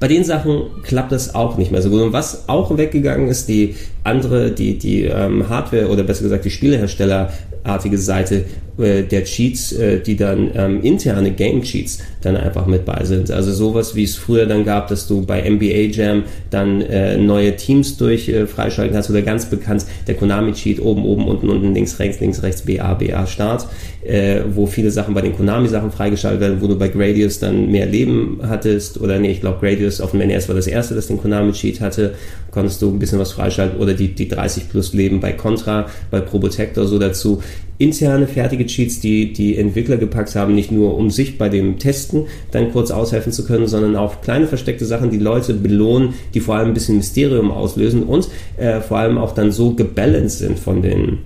[0.00, 2.02] bei den Sachen klappt das auch nicht mehr so gut.
[2.02, 6.50] Und was auch weggegangen ist, die andere, die, die ähm, Hardware oder besser gesagt die
[6.50, 8.44] Spieleherstellerartige Seite
[8.76, 13.30] der Cheats, äh, die dann ähm, interne Game Cheats dann einfach mit bei sind.
[13.30, 17.54] Also sowas, wie es früher dann gab, dass du bei NBA Jam dann äh, neue
[17.56, 21.74] Teams durch äh, freischalten kannst oder ganz bekannt der Konami Cheat oben, oben, unten, unten,
[21.74, 23.68] links, rechts, links, rechts, BA, BA, Start,
[24.04, 27.70] äh, wo viele Sachen bei den Konami Sachen freigeschaltet werden, wo du bei Gradius dann
[27.70, 31.06] mehr Leben hattest oder nee, ich glaube Gradius auf dem NES war das erste, das
[31.06, 32.14] den Konami Cheat hatte,
[32.50, 36.20] konntest du ein bisschen was freischalten oder die, die 30 plus Leben bei Contra, bei
[36.20, 37.42] Probotector so dazu
[37.78, 42.26] interne fertige Cheats, die die Entwickler gepackt haben, nicht nur um sich bei dem Testen
[42.50, 46.56] dann kurz aushelfen zu können, sondern auch kleine versteckte Sachen, die Leute belohnen, die vor
[46.56, 50.82] allem ein bisschen Mysterium auslösen und äh, vor allem auch dann so gebalanced sind von
[50.82, 51.18] den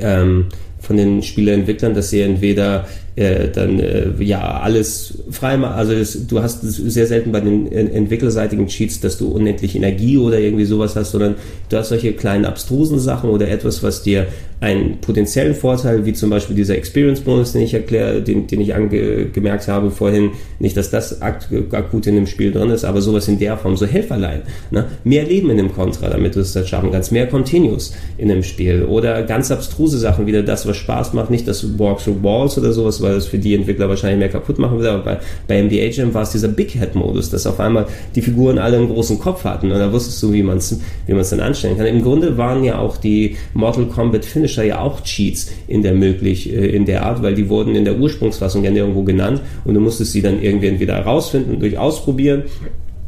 [0.00, 0.46] ähm,
[0.80, 5.74] von den Spieleentwicklern, dass sie entweder äh, dann äh, ja alles frei machen.
[5.74, 10.38] Also es, du hast sehr selten bei den entwicklerseitigen Cheats, dass du unendlich Energie oder
[10.40, 11.36] irgendwie sowas hast, sondern
[11.68, 14.26] du hast solche kleinen abstrusen Sachen oder etwas, was dir
[14.64, 19.68] einen potenziellen Vorteil, wie zum Beispiel dieser Experience-Bonus, den ich erkläre, den, den ich angemerkt
[19.68, 23.58] habe vorhin, nicht, dass das akut in dem Spiel drin ist, aber sowas in der
[23.58, 24.42] Form, so Helferlein.
[24.70, 24.86] Ne?
[25.04, 28.42] Mehr Leben in dem Contra, damit du es das schaffen kannst, mehr Continuous in dem
[28.42, 32.56] Spiel oder ganz abstruse Sachen, wieder das, was Spaß macht, nicht das Walk through Walls
[32.56, 35.62] oder sowas, weil das für die Entwickler wahrscheinlich mehr kaputt machen würde, aber bei, bei
[35.62, 38.88] MDA Jam war es dieser Big Head Modus, dass auf einmal die Figuren alle einen
[38.88, 39.70] großen Kopf hatten.
[39.70, 41.86] Und da wusstest du, wie man es wie dann anstellen kann.
[41.86, 46.52] Im Grunde waren ja auch die Mortal Kombat Finisher ja auch Cheats in der möglich,
[46.52, 49.40] äh, in der Art, weil die wurden in der Ursprungsfassung ja nirgendwo genannt.
[49.64, 52.44] Und du musstest sie dann irgendwie entweder herausfinden durch Ausprobieren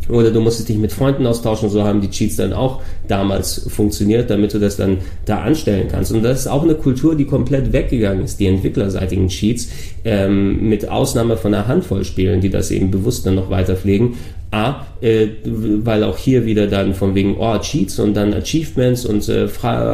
[0.08, 4.30] oder du musstest dich mit Freunden austauschen, so haben die Cheats dann auch damals funktioniert,
[4.30, 6.12] damit du das dann da anstellen kannst.
[6.12, 9.68] Und das ist auch eine Kultur, die komplett weggegangen ist, die entwicklerseitigen Cheats,
[10.04, 14.14] ähm, mit Ausnahme von einer Handvoll Spielen, die das eben bewusst dann noch weiter pflegen.
[14.52, 19.28] A, äh, weil auch hier wieder dann von wegen, oh, Cheats und dann Achievements und
[19.28, 19.48] äh,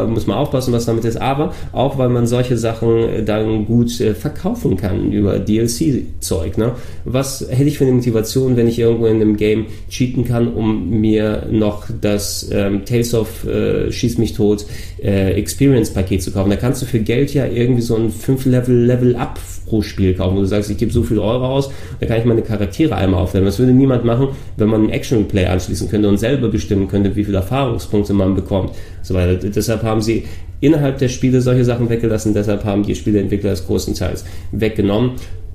[0.06, 4.14] muss man aufpassen, was damit ist, aber auch, weil man solche Sachen dann gut äh,
[4.14, 6.58] verkaufen kann über DLC-Zeug.
[6.58, 6.72] Ne?
[7.06, 9.66] Was hätte ich für eine Motivation, wenn ich irgendwo in einem Game
[10.02, 14.66] cheaten kann, um mir noch das ähm, Tales of äh, Schieß mich tot
[15.02, 16.50] äh, Experience-Paket zu kaufen?
[16.50, 20.46] Da kannst du für Geld ja irgendwie so ein 5-Level-Level-Up pro Spiel kaufen, wo du
[20.46, 23.46] sagst, ich gebe so viel Euro aus, da kann ich meine Charaktere einmal aufwärmen.
[23.46, 27.24] Das würde niemand machen, wenn man ein Action-Replay anschließen könnte und selber bestimmen könnte, wie
[27.24, 28.72] viele Erfahrungspunkte man bekommt.
[29.02, 29.34] So weiter.
[29.36, 30.24] Deshalb haben sie
[30.60, 35.12] innerhalb der Spiele solche Sachen weggelassen, deshalb haben die Spieleentwickler das größtenteils weggenommen.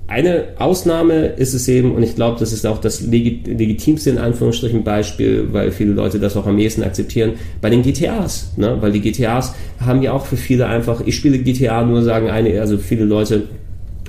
[0.08, 4.82] Eine Ausnahme ist es eben, und ich glaube, das ist auch das legitimste in Anführungsstrichen
[4.82, 8.54] Beispiel, weil viele Leute das auch am ehesten akzeptieren, bei den GTAs.
[8.56, 8.78] Ne?
[8.80, 12.58] Weil die GTAs haben ja auch für viele einfach, ich spiele GTA nur, sagen eine,
[12.58, 13.44] also viele Leute,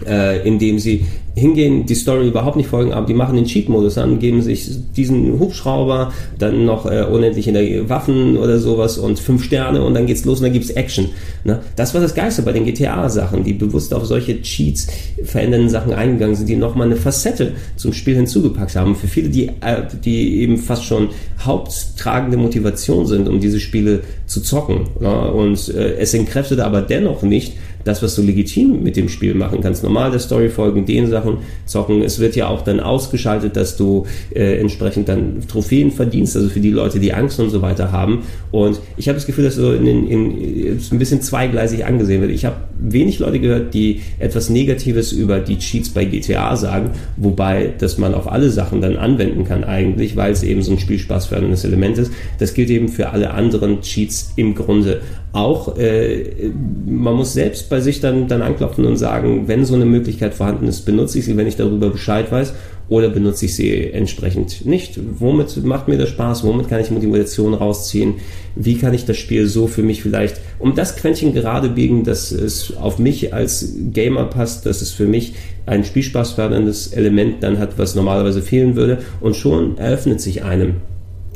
[0.08, 4.20] äh, indem sie hingehen, die Story überhaupt nicht folgen, aber die machen den Cheat-Modus an,
[4.20, 9.94] geben sich diesen Hubschrauber, dann noch äh, unendliche Waffen oder sowas und fünf Sterne und
[9.94, 11.10] dann geht's los und dann gibt's Action.
[11.44, 11.60] Ne?
[11.76, 14.88] Das war das Geiste bei den GTA-Sachen, die bewusst auf solche Cheats
[15.24, 18.96] verändernden Sachen eingegangen sind, die nochmal eine Facette zum Spiel hinzugepackt haben.
[18.96, 21.10] Für viele, die, äh, die eben fast schon
[21.40, 24.88] haupttragende Motivation sind, um diese Spiele zu zocken.
[25.00, 25.32] Ne?
[25.32, 27.54] Und äh, es entkräftet aber dennoch nicht,
[27.84, 29.84] das, was du legitim mit dem Spiel machen kannst.
[29.84, 32.02] Normal der Story folgen, den Sachen zocken.
[32.02, 36.60] Es wird ja auch dann ausgeschaltet, dass du äh, entsprechend dann Trophäen verdienst, also für
[36.60, 38.24] die Leute, die Angst und so weiter haben.
[38.52, 42.32] Und ich habe das Gefühl, dass so in, in, in, ein bisschen zweigleisig angesehen wird.
[42.32, 47.74] Ich habe wenig Leute gehört, die etwas Negatives über die Cheats bei GTA sagen, wobei
[47.78, 51.64] dass man auf alle Sachen dann anwenden kann eigentlich, weil es eben so ein Spielspaßförderndes
[51.64, 52.12] Element ist.
[52.40, 55.78] Das gilt eben für alle anderen Cheats im Grunde auch.
[55.78, 56.52] Äh,
[56.86, 60.68] man muss selbst bei sich dann, dann anklopfen und sagen, wenn so eine Möglichkeit vorhanden
[60.68, 62.54] ist, benutze ich sie, wenn ich darüber Bescheid weiß
[62.90, 65.00] oder benutze ich sie entsprechend nicht?
[65.20, 66.44] Womit macht mir das Spaß?
[66.44, 68.16] Womit kann ich Motivation rausziehen?
[68.56, 72.32] Wie kann ich das Spiel so für mich vielleicht um das Quäntchen gerade biegen, dass
[72.32, 75.36] es auf mich als Gamer passt, dass es für mich
[75.68, 80.78] ein spielspaßförderndes Element dann hat, was normalerweise fehlen würde und schon eröffnet sich einem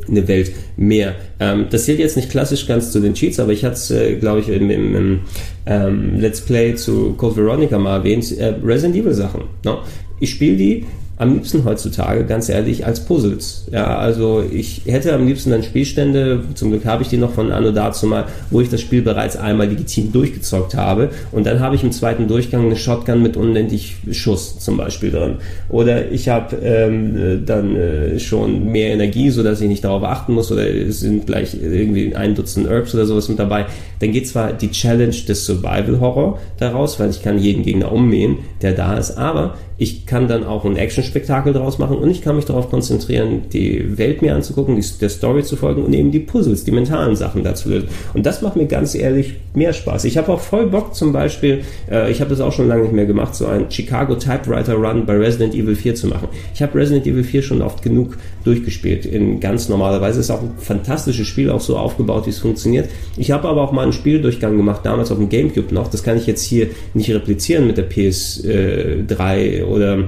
[0.07, 1.15] eine Welt mehr.
[1.39, 4.15] Ähm, das zählt jetzt nicht klassisch ganz zu den Cheats, aber ich hatte es, äh,
[4.15, 5.19] glaube ich, im, im, im
[5.65, 9.43] ähm, Let's Play zu Code Veronica mal erwähnt, äh, Resident Evil Sachen.
[9.63, 9.79] No?
[10.19, 10.85] Ich spiele die
[11.17, 13.67] am liebsten heutzutage, ganz ehrlich, als Puzzles.
[13.71, 17.51] Ja, also ich hätte am liebsten dann Spielstände, zum Glück habe ich die noch von
[17.51, 21.75] Anno dazu mal, wo ich das Spiel bereits einmal legitim durchgezockt habe und dann habe
[21.75, 25.35] ich im zweiten Durchgang eine Shotgun mit unendlich Schuss zum Beispiel drin.
[25.69, 30.51] Oder ich habe ähm, dann äh, schon mehr Energie, sodass ich nicht darauf achten muss
[30.51, 33.67] oder es sind gleich irgendwie ein Dutzend Herbs oder sowas mit dabei.
[33.99, 38.39] Dann geht zwar die Challenge des Survival Horror daraus, weil ich kann jeden Gegner ummähen,
[38.61, 42.37] der da ist, aber ich kann dann auch ein Action-Spektakel daraus machen und ich kann
[42.37, 46.19] mich darauf konzentrieren, die Welt mir anzugucken, die, der Story zu folgen und eben die
[46.19, 47.89] Puzzles, die mentalen Sachen dazu lösen.
[48.13, 50.05] Und das macht mir ganz ehrlich mehr Spaß.
[50.05, 52.93] Ich habe auch voll Bock zum Beispiel, äh, ich habe das auch schon lange nicht
[52.93, 56.29] mehr gemacht, so einen Chicago Typewriter Run bei Resident Evil 4 zu machen.
[56.53, 60.21] Ich habe Resident Evil 4 schon oft genug durchgespielt, in ganz normaler Weise.
[60.21, 62.89] Ist auch ein fantastisches Spiel, auch so aufgebaut, wie es funktioniert.
[63.17, 65.89] Ich habe aber auch mal einen Spieldurchgang gemacht, damals auf dem Gamecube noch.
[65.89, 70.05] Das kann ich jetzt hier nicht replizieren mit der PS3 oder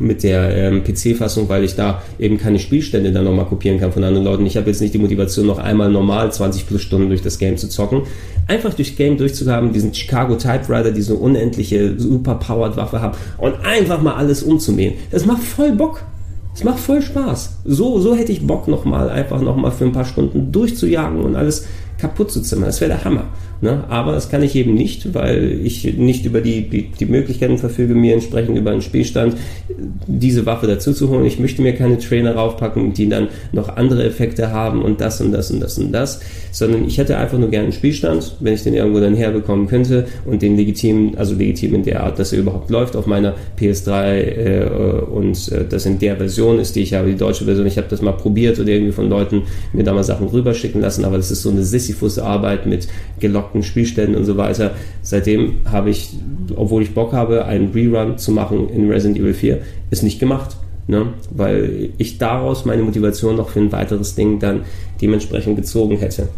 [0.00, 4.02] mit der ähm, PC-Fassung, weil ich da eben keine Spielstände dann nochmal kopieren kann von
[4.02, 4.46] anderen Leuten.
[4.46, 7.56] Ich habe jetzt nicht die Motivation, noch einmal normal 20 plus Stunden durch das Game
[7.56, 8.02] zu zocken.
[8.48, 14.14] Einfach durchs Game durchzuhaben, diesen Chicago Typewriter, diese unendliche, superpowered Waffe haben und einfach mal
[14.14, 14.94] alles umzumähen.
[15.10, 16.02] Das macht voll Bock.
[16.52, 17.58] Es macht voll Spaß.
[17.64, 21.66] So, so hätte ich Bock nochmal, einfach nochmal für ein paar Stunden durchzujagen und alles
[21.98, 22.66] kaputt zu zimmern.
[22.66, 23.24] Das wäre der Hammer.
[23.62, 23.84] Ne?
[23.88, 27.94] Aber das kann ich eben nicht, weil ich nicht über die, die, die Möglichkeiten verfüge,
[27.94, 29.36] mir entsprechend über einen Spielstand
[30.06, 31.26] diese Waffe dazu zu holen.
[31.26, 35.32] Ich möchte mir keine Trainer raufpacken, die dann noch andere Effekte haben und das und
[35.32, 36.20] das und das und das,
[36.52, 40.06] sondern ich hätte einfach nur gerne einen Spielstand, wenn ich den irgendwo dann herbekommen könnte
[40.24, 44.14] und den legitim, also legitim in der Art, dass er überhaupt läuft auf meiner PS3
[44.14, 44.64] äh,
[45.12, 47.66] und äh, das in der Version ist, die ich habe, die deutsche Version.
[47.66, 49.42] Ich habe das mal probiert oder irgendwie von Leuten
[49.74, 52.88] mir da mal Sachen rüberschicken lassen, aber das ist so eine Sisyphus-Arbeit mit
[53.50, 54.72] gelockten Spielständen und so weiter.
[55.02, 56.10] Seitdem habe ich,
[56.56, 59.58] obwohl ich Bock habe, einen Rerun zu machen in Resident Evil 4,
[59.90, 60.56] ist nicht gemacht.
[60.86, 61.06] Ne?
[61.30, 64.62] Weil ich daraus meine Motivation noch für ein weiteres Ding dann
[65.00, 66.28] dementsprechend gezogen hätte.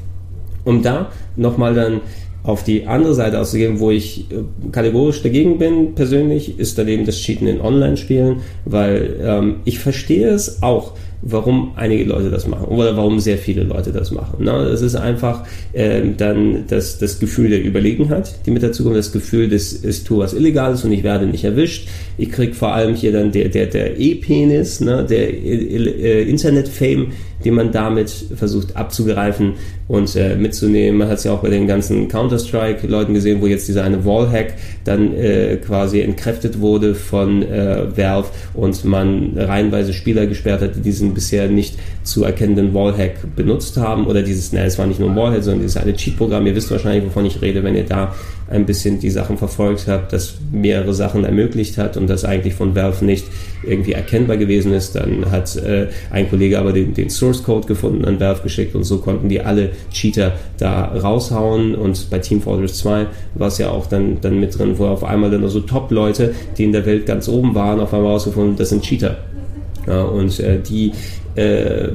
[0.64, 2.00] Um da nochmal dann
[2.44, 7.16] auf die andere Seite auszugehen, wo ich äh, kategorisch dagegen bin, persönlich, ist daneben das
[7.16, 12.96] Cheaten in Online-Spielen, weil ähm, ich verstehe es auch, warum einige Leute das machen oder
[12.96, 14.44] warum sehr viele Leute das machen.
[14.44, 14.50] Ne?
[14.50, 19.12] Es ist einfach ähm, dann das, das Gefühl der Überlegenheit, die mit dazu kommt, das
[19.12, 21.88] Gefühl, dass ich tue was Illegales und ich werde nicht erwischt.
[22.18, 25.06] Ich krieg vor allem hier dann der, der, der E-Penis, ne?
[25.08, 27.12] der äh, Internet-Fame,
[27.44, 29.54] den man damit versucht abzugreifen
[29.88, 30.98] und äh, mitzunehmen.
[30.98, 34.54] Man hat es ja auch bei den ganzen Counter-Strike-Leuten gesehen, wo jetzt dieser eine Wallhack
[34.84, 40.80] dann äh, quasi entkräftet wurde von äh, Valve und man reihenweise Spieler gesperrt hat, die
[40.80, 45.10] diesen bisher nicht zu erkennenden Wallhack benutzt haben oder dieses, na, es war nicht nur
[45.10, 46.46] ein Wallhack, sondern dieses eine Cheat-Programm.
[46.46, 48.14] Ihr wisst wahrscheinlich, wovon ich rede, wenn ihr da
[48.50, 52.74] ein bisschen die Sachen verfolgt habt, das mehrere Sachen ermöglicht hat und das eigentlich von
[52.74, 53.24] Valve nicht
[53.64, 54.94] irgendwie erkennbar gewesen ist.
[54.94, 58.84] Dann hat äh, ein Kollege aber den, den Source Code gefunden, an Valve geschickt und
[58.84, 61.74] so konnten die alle Cheater da raushauen.
[61.74, 65.04] Und bei Team Fortress 2 war es ja auch dann, dann mit drin, wo auf
[65.04, 68.70] einmal dann so Top-Leute, die in der Welt ganz oben waren, auf einmal rausgefunden, das
[68.70, 69.16] sind Cheater.
[69.86, 70.92] Ja, und äh, die
[71.34, 71.88] äh,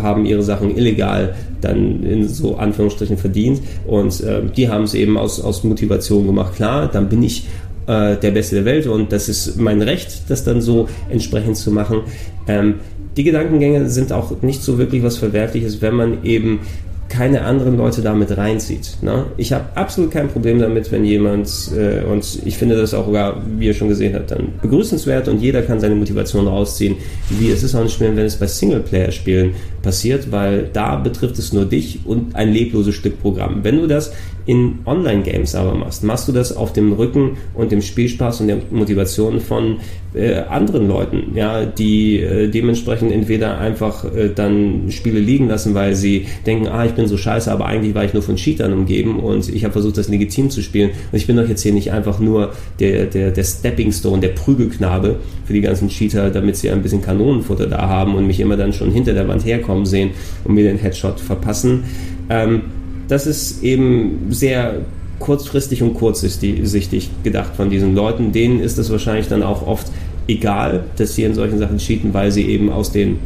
[0.00, 5.16] haben ihre Sachen illegal dann in so Anführungsstrichen verdient und äh, die haben es eben
[5.16, 6.56] aus, aus Motivation gemacht.
[6.56, 7.46] Klar, dann bin ich
[7.86, 11.70] äh, der Beste der Welt und das ist mein Recht, das dann so entsprechend zu
[11.70, 12.00] machen.
[12.48, 12.74] Ähm,
[13.16, 16.60] die Gedankengänge sind auch nicht so wirklich was Verwerfliches, wenn man eben
[17.08, 18.98] keine anderen Leute damit reinzieht.
[19.00, 19.26] Ne?
[19.36, 23.42] Ich habe absolut kein Problem damit, wenn jemand, äh, und ich finde das auch sogar,
[23.58, 26.96] wie ihr schon gesehen habt, dann begrüßenswert und jeder kann seine Motivation rausziehen.
[27.30, 31.52] Wie es ist auch nicht mehr, wenn es bei Singleplayer-Spielen passiert, weil da betrifft es
[31.52, 33.60] nur dich und ein lebloses Stück Programm.
[33.62, 34.12] Wenn du das
[34.46, 38.58] in Online-Games aber machst, machst du das auf dem Rücken und dem Spielspaß und der
[38.70, 39.78] Motivation von
[40.14, 45.94] äh, anderen Leuten, ja, die äh, dementsprechend entweder einfach äh, dann Spiele liegen lassen, weil
[45.94, 49.18] sie denken, ah, ich bin so scheiße, aber eigentlich war ich nur von Cheatern umgeben
[49.18, 51.92] und ich habe versucht, das legitim zu spielen und ich bin doch jetzt hier nicht
[51.92, 56.70] einfach nur der, der, der Stepping Stone, der Prügelknabe für die ganzen Cheater, damit sie
[56.70, 60.10] ein bisschen Kanonenfutter da haben und mich immer dann schon hinter der Wand herkommen sehen
[60.44, 61.84] und mir den Headshot verpassen.
[62.30, 62.62] Ähm,
[63.08, 64.80] das ist eben sehr
[65.18, 68.32] kurzfristig und kurzsichtig gedacht von diesen Leuten.
[68.32, 69.90] Denen ist es wahrscheinlich dann auch oft
[70.28, 73.18] egal, dass sie in solchen Sachen cheaten, weil sie eben aus den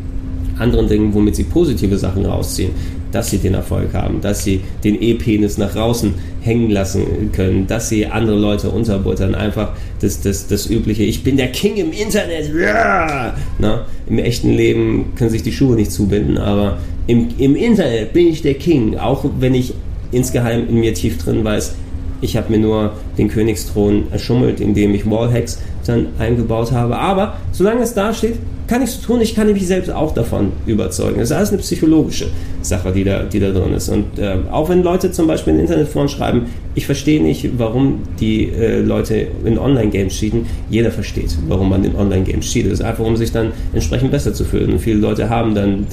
[0.58, 2.72] anderen Dingen, womit sie positive Sachen rausziehen,
[3.12, 7.88] dass sie den Erfolg haben, dass sie den E-Penis nach draußen hängen lassen können, dass
[7.88, 9.34] sie andere Leute unterbuttern.
[9.34, 12.52] Einfach das, das, das übliche, ich bin der King im Internet.
[12.54, 13.34] Ja!
[13.58, 18.28] Na, Im echten Leben können sich die Schuhe nicht zubinden, aber im, im Internet bin
[18.28, 19.74] ich der King, auch wenn ich
[20.12, 21.74] insgeheim in mir tief drin weiß,
[22.20, 26.96] ich habe mir nur den Königsthron erschummelt, indem ich Wallhacks dann eingebaut habe.
[26.96, 28.36] Aber solange es da steht,
[28.70, 29.20] kann ich es tun.
[29.20, 31.18] Ich kann mich selbst auch davon überzeugen.
[31.18, 32.26] Das ist alles eine psychologische
[32.62, 33.88] Sache, die da, die da drin ist.
[33.88, 38.44] Und äh, auch wenn Leute zum Beispiel in Internetforen schreiben, ich verstehe nicht, warum die
[38.44, 40.46] äh, Leute in Online-Games cheaten.
[40.70, 42.70] Jeder versteht, warum man in Online-Games cheatet.
[42.70, 44.74] Das ist einfach, um sich dann entsprechend besser zu fühlen.
[44.74, 45.86] Und viele Leute haben dann,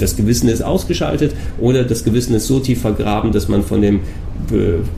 [0.00, 4.00] das Gewissen ist ausgeschaltet oder das Gewissen ist so tief vergraben, dass man von dem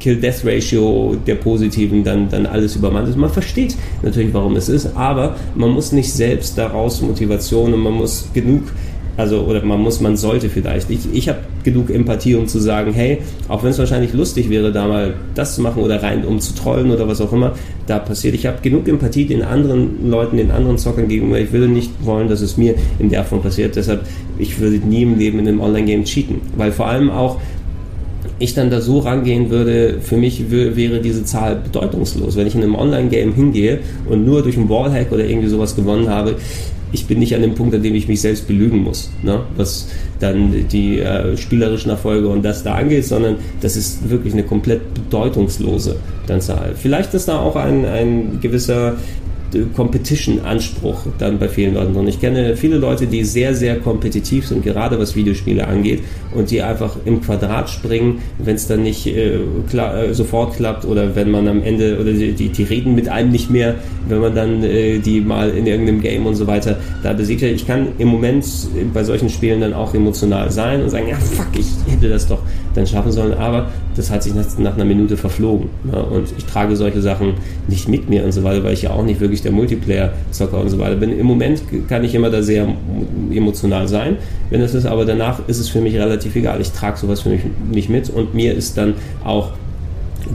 [0.01, 3.17] Kill-Death-Ratio der Positiven dann, dann alles übermannt ist.
[3.17, 7.95] Man versteht natürlich, warum es ist, aber man muss nicht selbst daraus Motivation und man
[7.95, 8.63] muss genug
[9.17, 10.91] also, oder man muss, man sollte vielleicht.
[10.91, 14.73] Ich, ich habe genug Empathie, um zu sagen, hey, auch wenn es wahrscheinlich lustig wäre,
[14.73, 17.55] da mal das zu machen oder rein, um zu trollen oder was auch immer
[17.87, 18.35] da passiert.
[18.35, 21.41] Ich habe genug Empathie den anderen Leuten, den anderen Zockern gegenüber.
[21.41, 23.75] Ich würde nicht wollen, dass es mir in der Form passiert.
[23.75, 24.07] Deshalb,
[24.39, 26.43] ich würde nie im Leben in einem Online-Game cheaten.
[26.57, 27.41] Weil vor allem auch,
[28.39, 32.37] ich dann da so rangehen würde, für mich wäre diese Zahl bedeutungslos.
[32.37, 36.09] Wenn ich in einem Online-Game hingehe und nur durch einen Wallhack oder irgendwie sowas gewonnen
[36.09, 36.37] habe,
[36.93, 39.41] ich bin nicht an dem Punkt, an dem ich mich selbst belügen muss, ne?
[39.57, 39.89] was
[40.21, 44.95] dann die äh, spielerischen Erfolge und das da angeht, sondern das ist wirklich eine komplett
[44.95, 45.97] bedeutungslose
[46.27, 46.75] dann Zahl.
[46.77, 48.97] Vielleicht ist da auch ein, ein gewisser
[49.75, 52.09] Competition-Anspruch dann bei vielen Leuten drin.
[52.09, 56.03] Ich kenne viele Leute, die sehr, sehr kompetitiv sind, gerade was Videospiele angeht,
[56.35, 59.39] und die einfach im Quadrat springen, wenn es dann nicht äh,
[59.71, 63.09] klar, äh, sofort klappt oder wenn man am Ende, oder die, die, die reden mit
[63.09, 63.77] einem nicht mehr,
[64.09, 67.43] wenn man dann äh, die mal in irgendeinem Game und so weiter da besiegt.
[67.43, 68.45] Ich kann im Moment
[68.93, 72.41] bei solchen Spielen dann auch emotional sein und sagen, ja fuck, ich hätte das doch
[72.75, 75.69] dann schaffen sollen, aber das hat sich nach, nach einer Minute verflogen.
[75.91, 77.35] Ja, und ich trage solche Sachen
[77.69, 80.69] nicht mit mir und so weiter, weil ich ja auch nicht wirklich der Multiplayer-Zocker und
[80.69, 81.19] so weiter bin.
[81.19, 82.69] Im Moment kann ich immer da sehr
[83.33, 84.17] emotional sein.
[84.51, 86.61] Wenn es ist, aber danach ist es für mich relativ egal.
[86.61, 88.95] Ich trage sowas für mich nicht mit und mir ist dann
[89.25, 89.51] auch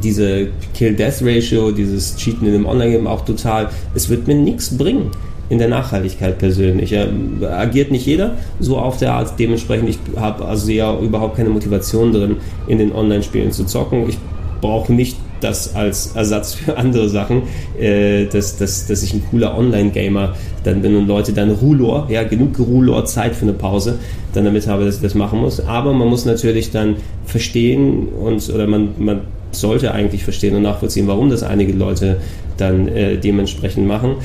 [0.02, 5.12] diese Kill-Death-Ratio, dieses Cheaten in dem Online-Game auch total, es wird mir nichts bringen
[5.52, 6.92] in der Nachhaltigkeit persönlich.
[6.92, 7.08] Ja,
[7.52, 9.38] agiert nicht jeder so auf der Art.
[9.38, 12.38] Dementsprechend, ich habe also ja überhaupt keine Motivation drin,
[12.68, 14.08] in den Online-Spielen zu zocken.
[14.08, 14.18] Ich
[14.62, 17.44] brauche nicht das als Ersatz für andere Sachen,
[17.78, 22.24] äh, dass, dass, dass ich ein cooler Online-Gamer dann bin und Leute dann Rulor, ja,
[22.24, 24.00] genug Rulor Zeit für eine Pause,
[24.34, 25.60] dann damit habe, dass ich das machen muss.
[25.60, 26.96] Aber man muss natürlich dann
[27.26, 29.22] verstehen und oder man, man
[29.52, 32.18] sollte eigentlich verstehen und nachvollziehen, warum das einige Leute
[32.58, 34.16] dann äh, dementsprechend machen.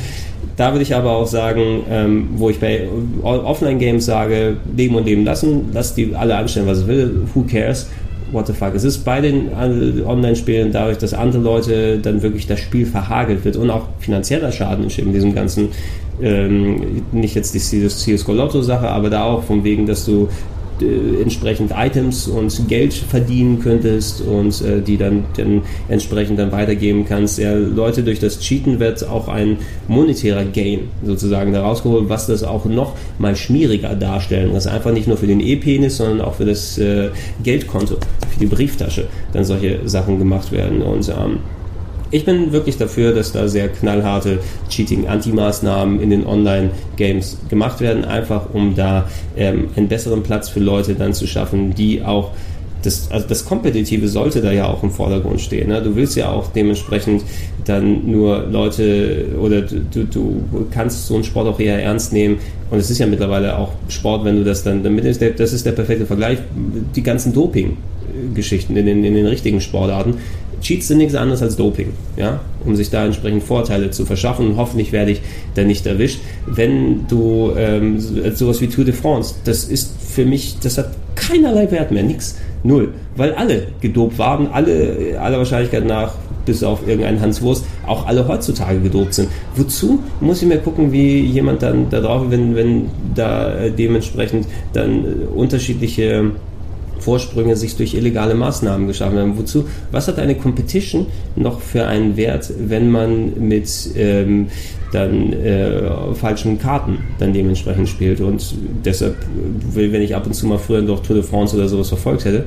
[0.57, 2.89] Da würde ich aber auch sagen, ähm, wo ich bei
[3.23, 7.89] Offline-Games sage, leben und leben lassen, lass die alle anstellen, was sie will, who cares?
[8.33, 8.75] What the fuck?
[8.75, 13.45] Es ist bei den äh, Online-Spielen dadurch, dass andere Leute dann wirklich das Spiel verhagelt
[13.45, 15.69] wird und auch finanzieller Schaden entsteht in diesem ganzen,
[16.21, 20.29] ähm, nicht jetzt die CSGO Lotto-Sache, aber da auch von wegen, dass du
[20.83, 27.05] äh, entsprechend Items und Geld verdienen könntest und äh, die dann, dann entsprechend dann weitergeben
[27.07, 27.39] kannst.
[27.39, 29.59] Ja, Leute, durch das Cheaten wird auch ein
[29.89, 34.53] monetärer Gain sozusagen da rausgeholt, was das auch noch mal schmieriger darstellen.
[34.53, 37.11] Das einfach nicht nur für den E-Penis, sondern auch für das äh,
[37.43, 37.97] Geldkonto,
[38.31, 41.39] für die Brieftasche dann solche Sachen gemacht werden und ähm,
[42.11, 44.39] ich bin wirklich dafür, dass da sehr knallharte
[44.69, 50.95] Cheating-Anti-Maßnahmen in den Online-Games gemacht werden, einfach um da ähm, einen besseren Platz für Leute
[50.95, 52.33] dann zu schaffen, die auch
[52.83, 55.69] das, also das Kompetitive sollte da ja auch im Vordergrund stehen.
[55.69, 55.83] Ne?
[55.83, 57.23] Du willst ja auch dementsprechend
[57.65, 62.39] dann nur Leute oder du, du kannst so einen Sport auch eher ernst nehmen.
[62.71, 65.67] Und es ist ja mittlerweile auch Sport, wenn du das dann, damit ist das ist
[65.67, 66.39] der perfekte Vergleich,
[66.95, 70.15] die ganzen Doping-Geschichten in den, in den richtigen Sportarten
[70.61, 74.49] Cheats sind nichts anderes als Doping, ja, um sich da entsprechend Vorteile zu verschaffen.
[74.49, 75.21] Und hoffentlich werde ich
[75.55, 76.21] da nicht erwischt.
[76.47, 81.71] Wenn du ähm, sowas wie Tour de France, das ist für mich, das hat keinerlei
[81.71, 86.15] Wert mehr, nichts, null, weil alle gedopt waren, alle aller Wahrscheinlichkeit nach
[86.47, 89.29] bis auf irgendeinen Hans Wurst, auch alle heutzutage gedopt sind.
[89.57, 94.47] Wozu muss ich mir gucken, wie jemand dann da drauf, wenn, wenn da äh, dementsprechend
[94.73, 96.31] dann äh, unterschiedliche
[96.99, 99.39] Vorsprünge sich durch illegale Maßnahmen geschaffen haben.
[99.39, 99.67] Wozu?
[99.91, 104.49] Was hat eine Competition noch für einen Wert, wenn man mit ähm,
[104.93, 108.21] dann äh, falschen Karten dann dementsprechend spielt?
[108.21, 109.17] Und deshalb,
[109.73, 112.45] wenn ich ab und zu mal früher noch Tour de France oder sowas verfolgt hätte,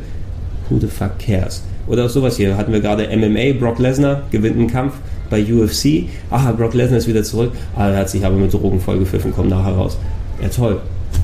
[0.70, 1.64] who the fuck cares?
[1.88, 4.94] Oder auch sowas hier hatten wir gerade MMA, Brock Lesnar gewinnt einen Kampf
[5.30, 6.06] bei UFC.
[6.30, 7.52] Aha, Brock Lesnar ist wieder zurück.
[7.76, 9.98] Ah, er hat sich aber mit Drogen vollgepfiffen, kommt nachher raus.
[10.42, 10.80] Ja, toll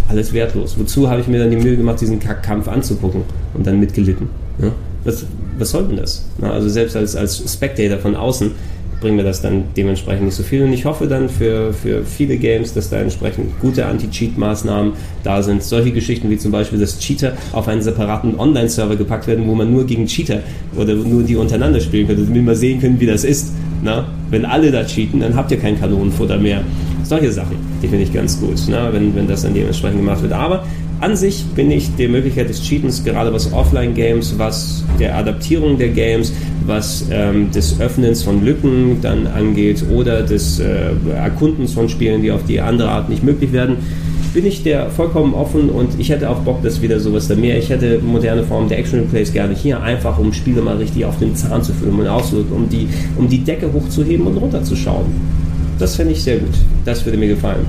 [0.07, 0.75] alles wertlos.
[0.77, 3.21] Wozu habe ich mir dann die Mühe gemacht, diesen Kampf anzugucken
[3.53, 4.29] und dann mitgelitten?
[4.61, 4.71] Ja?
[5.03, 5.25] Was,
[5.57, 6.25] was soll denn das?
[6.39, 8.51] Na, also selbst als, als Spectator von außen
[9.01, 10.63] bringt mir das dann dementsprechend nicht so viel.
[10.63, 14.93] Und ich hoffe dann für, für viele Games, dass da entsprechend gute Anti-Cheat-Maßnahmen
[15.23, 15.63] da sind.
[15.63, 19.71] Solche Geschichten wie zum Beispiel, dass Cheater auf einen separaten Online-Server gepackt werden, wo man
[19.71, 20.39] nur gegen Cheater
[20.75, 23.51] oder nur die untereinander spielen könnte, damit wir sehen können, wie das ist.
[23.83, 24.07] Na?
[24.31, 26.61] Wenn alle da cheaten, dann habt ihr kein Kanonenfutter mehr.
[27.05, 28.89] Solche Sachen, die finde ich ganz gut, ne?
[28.91, 30.33] wenn, wenn das dann dementsprechend gemacht wird.
[30.33, 30.65] Aber
[31.01, 35.89] an sich bin ich der Möglichkeit des Cheatens, gerade was Offline-Games, was der Adaptierung der
[35.89, 36.33] Games,
[36.65, 42.31] was ähm, des Öffnens von Lücken dann angeht oder des äh, Erkundens von Spielen, die
[42.31, 43.77] auf die andere Art nicht möglich werden,
[44.33, 47.57] bin ich der vollkommen offen und ich hätte auch Bock, dass wieder sowas da mehr.
[47.57, 51.19] Ich hätte moderne Formen der Action Replays gerne hier, einfach um Spiele mal richtig auf
[51.19, 55.05] den Zahn zu filmen und auszuwirken, um die, um die Decke hochzuheben und runterzuschauen.
[55.77, 56.53] Das fände ich sehr gut.
[56.85, 57.65] Das würde mir gefallen.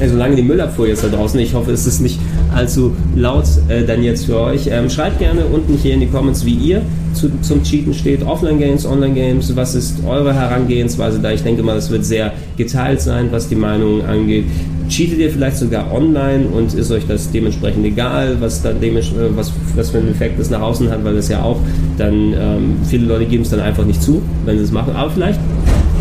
[0.00, 2.18] Ja, solange die Müllabfuhr jetzt da draußen, ich hoffe, es ist nicht
[2.54, 4.68] allzu laut äh, dann jetzt für euch.
[4.68, 6.82] Ähm, schreibt gerne unten hier in die Comments, wie ihr
[7.14, 8.22] zu, zum Cheaten steht.
[8.24, 11.30] Offline-Games, Online-Games, was ist eure Herangehensweise da?
[11.32, 14.46] Ich denke mal, es wird sehr geteilt sein, was die Meinungen angeht.
[14.88, 18.92] Cheatet ihr vielleicht sogar online und ist euch das dementsprechend egal, was dann äh,
[19.34, 21.58] was, was für einen Effekt das nach außen hat, weil das ja auch
[21.98, 24.94] dann ähm, viele Leute geben es dann einfach nicht zu, wenn sie es machen.
[24.94, 25.40] Aber vielleicht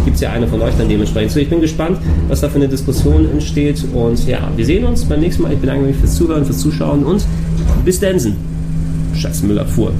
[0.04, 1.32] gibt es ja eine von euch dann dementsprechend.
[1.32, 3.84] So, ich bin gespannt, was da für eine Diskussion entsteht.
[3.94, 5.54] Und ja, wir sehen uns beim nächsten Mal.
[5.54, 7.26] Ich bedanke mich fürs Zuhören, fürs Zuschauen und
[7.86, 8.36] bis Densen.
[9.16, 9.92] Scheiß Müllabfuhr.